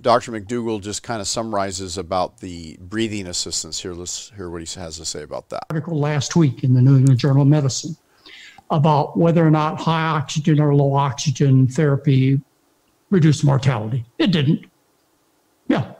Dr. 0.00 0.32
McDougall 0.32 0.82
just 0.82 1.04
kind 1.04 1.20
of 1.20 1.28
summarizes 1.28 1.96
about 1.96 2.40
the 2.40 2.76
breathing 2.80 3.28
assistance. 3.28 3.80
Here, 3.80 3.92
let's 3.92 4.32
hear 4.36 4.50
what 4.50 4.62
he 4.62 4.80
has 4.80 4.98
to 4.98 5.04
say 5.04 5.22
about 5.22 5.48
that. 5.50 5.62
Article 5.70 5.96
last 5.96 6.34
week 6.34 6.64
in 6.64 6.74
the 6.74 6.82
New 6.82 6.96
England 6.96 7.20
Journal 7.20 7.42
of 7.42 7.48
Medicine 7.48 7.96
about 8.70 9.16
whether 9.16 9.46
or 9.46 9.50
not 9.50 9.80
high 9.80 10.08
oxygen 10.08 10.60
or 10.60 10.74
low 10.74 10.92
oxygen 10.94 11.68
therapy 11.68 12.40
reduced 13.10 13.44
mortality. 13.44 14.04
It 14.18 14.32
didn't. 14.32 14.66
Yeah. 15.68 15.92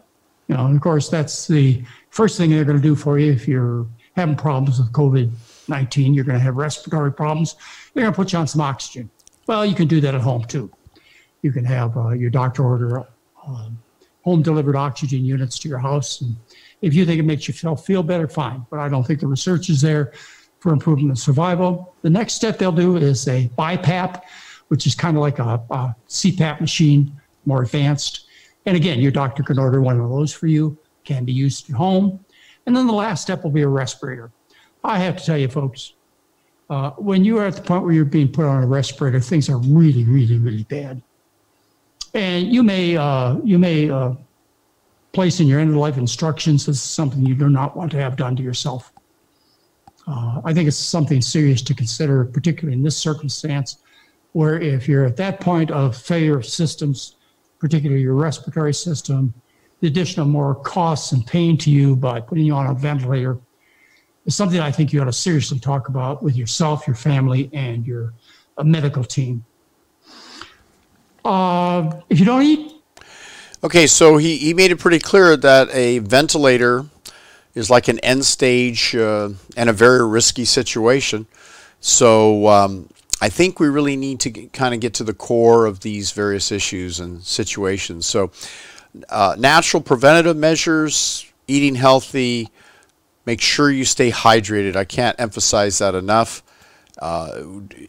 You 0.49 0.57
know, 0.57 0.67
and 0.67 0.75
of 0.75 0.83
course, 0.83 1.09
that's 1.09 1.47
the 1.47 1.85
first 2.11 2.37
thing 2.37 2.51
they're 2.51 2.65
going 2.65 2.77
to 2.77 2.83
do 2.83 2.97
for 2.97 3.21
you 3.21 3.31
if 3.31 3.47
you're 3.47 3.87
having 4.17 4.35
problems 4.35 4.81
with 4.81 4.93
COVID 4.93 5.31
19. 5.69 6.13
You're 6.13 6.25
going 6.25 6.39
to 6.39 6.43
have 6.43 6.57
respiratory 6.57 7.13
problems. 7.13 7.55
They're 7.95 8.03
going 8.03 8.13
to 8.13 8.17
put 8.17 8.33
you 8.33 8.41
on 8.41 8.49
some 8.49 8.63
oxygen. 8.63 9.09
Well, 9.47 9.65
you 9.65 9.77
can 9.77 9.87
do 9.87 10.01
that 10.01 10.17
at 10.17 10.21
home 10.21 10.45
too. 10.45 10.71
You 11.43 11.53
can 11.53 11.65
have 11.65 11.97
uh, 11.97 12.11
your 12.11 12.31
doctor 12.31 12.65
order 12.65 13.01
uh, 13.01 13.69
home 14.25 14.43
delivered 14.43 14.77
oxygen 14.77 15.25
units 15.25 15.59
to 15.61 15.69
your 15.69 15.79
house. 15.79 16.21
And 16.21 16.37
if 16.83 16.95
you 16.95 17.07
think 17.07 17.19
it 17.19 17.25
makes 17.25 17.49
you 17.49 17.55
feel 17.55 18.03
better, 18.03 18.29
fine. 18.29 18.67
But 18.71 18.81
I 18.81 18.89
don't 18.89 19.07
think 19.07 19.21
the 19.21 19.27
research 19.27 19.71
is 19.71 19.81
there 19.81 20.13
for 20.61 20.73
improvement 20.73 21.13
of 21.13 21.19
survival. 21.19 21.95
The 22.03 22.11
next 22.11 22.35
step 22.35 22.59
they'll 22.59 22.73
do 22.73 22.97
is 22.97 23.27
a 23.29 23.49
BiPAP, 23.57 24.21
which 24.69 24.87
is 24.87 24.95
kind 24.95 25.17
of 25.17 25.23
like 25.23 25.39
a, 25.39 25.63
a 25.71 25.95
CPAP 26.09 26.61
machine, 26.61 27.13
more 27.47 27.63
advanced. 27.63 28.27
And 28.67 28.77
again, 28.77 29.01
your 29.01 29.13
doctor 29.13 29.43
can 29.43 29.59
order 29.59 29.81
one 29.81 30.01
of 30.01 30.11
those 30.11 30.33
for 30.33 30.47
you, 30.47 30.77
can 31.05 31.25
be 31.25 31.33
used 31.33 31.71
at 31.71 31.77
home. 31.77 32.23
And 32.67 32.77
then 32.77 32.87
the 32.87 32.93
last 32.93 33.23
step 33.23 33.45
will 33.45 33.51
be 33.51 33.63
a 33.63 33.69
respirator. 33.69 34.31
I 34.85 34.99
have 34.99 35.17
to 35.17 35.25
tell 35.25 35.39
you, 35.39 35.49
folks, 35.49 35.95
uh, 36.69 36.91
when 36.91 37.25
you 37.25 37.39
are 37.39 37.47
at 37.47 37.57
the 37.57 37.63
point 37.63 37.85
where 37.85 37.93
you're 37.93 38.05
being 38.05 38.29
put 38.29 38.45
on 38.45 38.63
a 38.63 38.67
respirator, 38.67 39.21
things 39.21 39.49
are 39.49 39.57
really, 39.59 40.05
really, 40.05 40.37
really 40.37 40.65
bad. 40.65 41.01
And 42.15 42.53
you 42.53 42.63
may, 42.63 42.97
uh, 42.97 43.37
you 43.45 43.59
may 43.59 43.91
uh, 43.91 44.13
place 45.13 45.41
in 45.41 45.47
your 45.47 45.61
end 45.61 45.71
of 45.71 45.77
life 45.77 45.97
instructions 45.97 46.67
this 46.67 46.77
is 46.77 46.83
something 46.83 47.25
you 47.25 47.35
do 47.35 47.49
not 47.49 47.77
want 47.77 47.91
to 47.93 47.99
have 47.99 48.17
done 48.17 48.37
to 48.37 48.43
yourself. 48.43 48.93
Uh, 50.07 50.41
I 50.45 50.55
think 50.55 50.69
it's 50.69 50.77
something 50.77 51.21
serious 51.21 51.61
to 51.63 51.75
consider, 51.75 52.25
particularly 52.25 52.77
in 52.77 52.83
this 52.83 52.97
circumstance, 52.97 53.79
where 54.33 54.61
if 54.61 54.89
you're 54.89 55.05
at 55.05 55.17
that 55.17 55.41
point 55.41 55.71
of 55.71 55.97
failure 55.97 56.39
of 56.39 56.47
systems, 56.47 57.17
particularly 57.59 58.03
your 58.03 58.15
respiratory 58.15 58.73
system, 58.73 59.35
the 59.81 59.89
addition 59.89 60.23
of 60.23 60.29
more 60.29 60.55
costs 60.55 61.13
and 61.13 61.27
pain 61.27 61.59
to 61.59 61.71
you 61.71 61.95
by 61.95 62.21
putting 62.21 62.45
you 62.45 62.55
on 62.55 62.67
a 62.67 62.75
ventilator 62.75 63.39
is 64.27 64.35
something 64.35 64.61
I 64.61 64.71
think 64.71 64.93
you 64.93 65.01
ought 65.01 65.07
to 65.07 65.13
seriously 65.13 65.59
talk 65.59 65.89
about 65.89 66.23
with 66.23 66.37
yourself, 66.37 66.87
your 66.87 66.97
family, 66.97 67.51
and 67.53 67.87
your 67.87 68.15
uh, 68.57 68.65
medical 68.65 69.05
team. 69.05 69.45
Uh, 71.29 72.01
if 72.09 72.19
you 72.19 72.25
don't 72.25 72.43
eat, 72.43 72.79
Okay, 73.61 73.89
so 73.89 74.19
he, 74.19 74.37
he 74.37 74.55
made 74.55 74.71
it 74.71 74.79
pretty 74.79 75.01
clear 75.01 75.37
that 75.37 75.69
a 75.75 75.99
ventilator 75.99 76.85
is 77.57 77.69
like 77.69 77.89
an 77.89 77.99
end 78.01 78.25
stage 78.25 78.95
uh, 78.95 79.31
and 79.57 79.69
a 79.69 79.73
very 79.73 80.07
risky 80.07 80.45
situation. 80.45 81.27
So 81.81 82.47
um, 82.47 82.89
I 83.21 83.29
think 83.31 83.59
we 83.59 83.69
really 83.69 83.97
need 83.97 84.21
to 84.21 84.31
kind 84.31 84.75
of 84.75 84.81
get 84.81 84.95
to 84.95 85.05
the 85.05 85.13
core 85.13 85.67
of 85.67 85.81
these 85.81 86.13
various 86.13 86.53
issues 86.53 87.01
and 87.01 87.21
situations. 87.25 88.07
So 88.07 88.31
uh, 89.09 89.35
natural 89.37 89.83
preventative 89.83 90.37
measures, 90.37 91.27
eating 91.49 91.75
healthy, 91.75 92.51
make 93.27 93.41
sure 93.41 93.73
you 93.73 93.85
stay 93.85 94.13
hydrated. 94.13 94.77
I 94.77 94.85
can't 94.85 95.19
emphasize 95.19 95.79
that 95.79 95.97
enough. 95.97 96.45
Uh, 97.03 97.43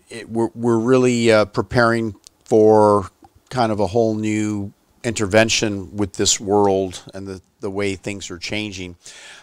it, 0.09 0.27
we're, 0.27 0.49
we're 0.55 0.79
really 0.79 1.31
uh, 1.31 1.45
preparing 1.45 2.15
for 2.43 3.11
kind 3.49 3.71
of 3.71 3.79
a 3.79 3.87
whole 3.87 4.15
new 4.15 4.73
intervention 5.03 5.95
with 5.95 6.13
this 6.13 6.39
world 6.39 7.03
and 7.13 7.27
the, 7.27 7.41
the 7.61 7.69
way 7.69 7.95
things 7.95 8.29
are 8.29 8.37
changing. 8.37 8.95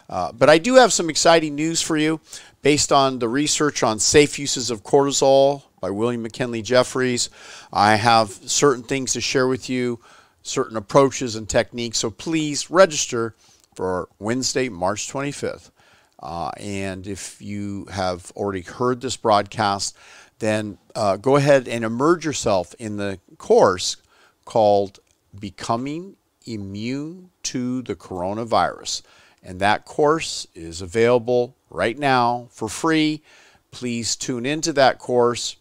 Uh, 0.08 0.32
but 0.32 0.48
I 0.48 0.58
do 0.58 0.74
have 0.74 0.92
some 0.92 1.10
exciting 1.10 1.54
news 1.54 1.82
for 1.82 1.96
you 1.96 2.20
based 2.62 2.92
on 2.92 3.18
the 3.18 3.28
research 3.28 3.82
on 3.82 3.98
safe 3.98 4.38
uses 4.38 4.70
of 4.70 4.82
cortisol 4.82 5.62
by 5.80 5.90
William 5.90 6.22
McKinley 6.22 6.62
Jefferies. 6.62 7.30
I 7.72 7.96
have 7.96 8.30
certain 8.30 8.82
things 8.82 9.12
to 9.14 9.20
share 9.20 9.48
with 9.48 9.68
you, 9.68 10.00
certain 10.42 10.76
approaches 10.76 11.36
and 11.36 11.48
techniques. 11.48 11.98
So 11.98 12.10
please 12.10 12.70
register 12.70 13.34
for 13.74 14.08
Wednesday, 14.18 14.68
March 14.68 15.10
25th. 15.10 15.70
Uh, 16.18 16.50
and 16.58 17.06
if 17.06 17.40
you 17.42 17.84
have 17.86 18.32
already 18.34 18.62
heard 18.62 19.00
this 19.00 19.16
broadcast, 19.16 19.96
then 20.38 20.78
uh, 20.94 21.16
go 21.16 21.36
ahead 21.36 21.66
and 21.68 21.84
immerse 21.84 22.24
yourself 22.24 22.74
in 22.78 22.96
the 22.96 23.18
course 23.38 23.96
called 24.44 25.00
Becoming 25.38 26.16
Immune 26.44 27.30
to 27.44 27.82
the 27.82 27.94
Coronavirus. 27.94 29.02
And 29.42 29.60
that 29.60 29.84
course 29.84 30.46
is 30.54 30.82
available 30.82 31.56
right 31.70 31.98
now 31.98 32.48
for 32.50 32.68
free. 32.68 33.22
Please 33.70 34.16
tune 34.16 34.46
into 34.46 34.72
that 34.72 34.98
course, 34.98 35.56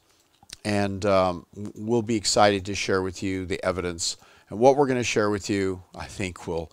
and 0.64 1.06
um, 1.06 1.46
we'll 1.76 2.02
be 2.02 2.16
excited 2.16 2.66
to 2.66 2.76
share 2.76 3.02
with 3.02 3.22
you 3.22 3.46
the 3.46 3.64
evidence. 3.64 4.18
And 4.50 4.60
what 4.60 4.78
we're 4.78 4.88
going 4.88 5.00
to 5.00 5.04
share 5.04 5.30
with 5.30 5.50
you, 5.50 5.84
I 5.94 6.06
think, 6.06 6.48
will 6.48 6.72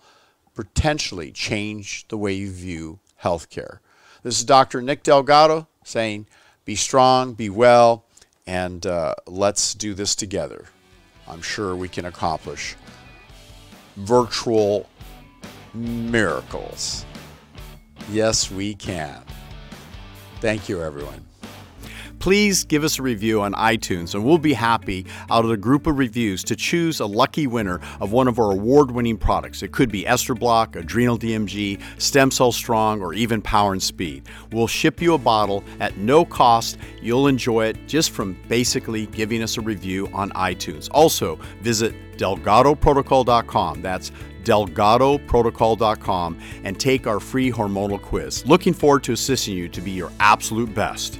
potentially 0.55 1.31
change 1.31 2.07
the 2.07 2.17
way 2.17 2.33
you 2.33 2.51
view 2.51 2.99
healthcare. 3.21 3.79
This 4.23 4.39
is 4.39 4.45
Dr. 4.45 4.81
Nick 4.81 5.03
Delgado 5.03 5.67
saying, 5.83 6.27
be 6.65 6.75
strong, 6.75 7.33
be 7.33 7.49
well, 7.49 8.05
and 8.47 8.85
uh, 8.85 9.15
let's 9.27 9.73
do 9.73 9.93
this 9.93 10.15
together. 10.15 10.65
I'm 11.27 11.41
sure 11.41 11.75
we 11.75 11.89
can 11.89 12.05
accomplish 12.05 12.75
virtual 13.95 14.89
miracles. 15.73 17.05
Yes, 18.11 18.51
we 18.51 18.75
can. 18.75 19.23
Thank 20.41 20.67
you, 20.67 20.81
everyone. 20.81 21.25
Please 22.23 22.63
give 22.63 22.85
us 22.85 22.99
a 22.99 23.01
review 23.01 23.41
on 23.41 23.51
iTunes, 23.55 24.15
and 24.15 24.23
we'll 24.23 24.37
be 24.37 24.53
happy 24.53 25.05
out 25.29 25.43
of 25.43 25.49
the 25.49 25.57
group 25.57 25.87
of 25.87 25.97
reviews 25.97 26.41
to 26.45 26.55
choose 26.55 27.01
a 27.01 27.05
lucky 27.05 27.47
winner 27.47 27.81
of 27.99 28.13
one 28.13 28.29
of 28.29 28.39
our 28.39 28.53
award 28.53 28.91
winning 28.91 29.17
products. 29.17 29.61
It 29.61 29.73
could 29.73 29.91
be 29.91 30.07
Ester 30.07 30.33
Block, 30.33 30.77
Adrenal 30.77 31.19
DMG, 31.19 31.81
Stem 31.97 32.31
Cell 32.31 32.53
Strong, 32.53 33.01
or 33.01 33.13
even 33.13 33.41
Power 33.41 33.73
and 33.73 33.83
Speed. 33.83 34.29
We'll 34.53 34.67
ship 34.67 35.01
you 35.01 35.15
a 35.15 35.17
bottle 35.17 35.65
at 35.81 35.97
no 35.97 36.23
cost. 36.23 36.77
You'll 37.01 37.27
enjoy 37.27 37.65
it 37.65 37.89
just 37.89 38.11
from 38.11 38.37
basically 38.47 39.07
giving 39.07 39.43
us 39.43 39.57
a 39.57 39.61
review 39.61 40.07
on 40.13 40.29
iTunes. 40.29 40.87
Also, 40.93 41.35
visit 41.59 41.93
DelgadoProtocol.com. 42.15 43.81
That's 43.81 44.13
delgadoprotocol.com 44.45 46.39
and 46.63 46.79
take 46.79 47.05
our 47.05 47.19
free 47.19 47.51
hormonal 47.51 48.01
quiz. 48.01 48.45
Looking 48.45 48.71
forward 48.73 49.03
to 49.03 49.11
assisting 49.11 49.57
you 49.57 49.67
to 49.67 49.81
be 49.81 49.91
your 49.91 50.13
absolute 50.21 50.73
best. 50.73 51.19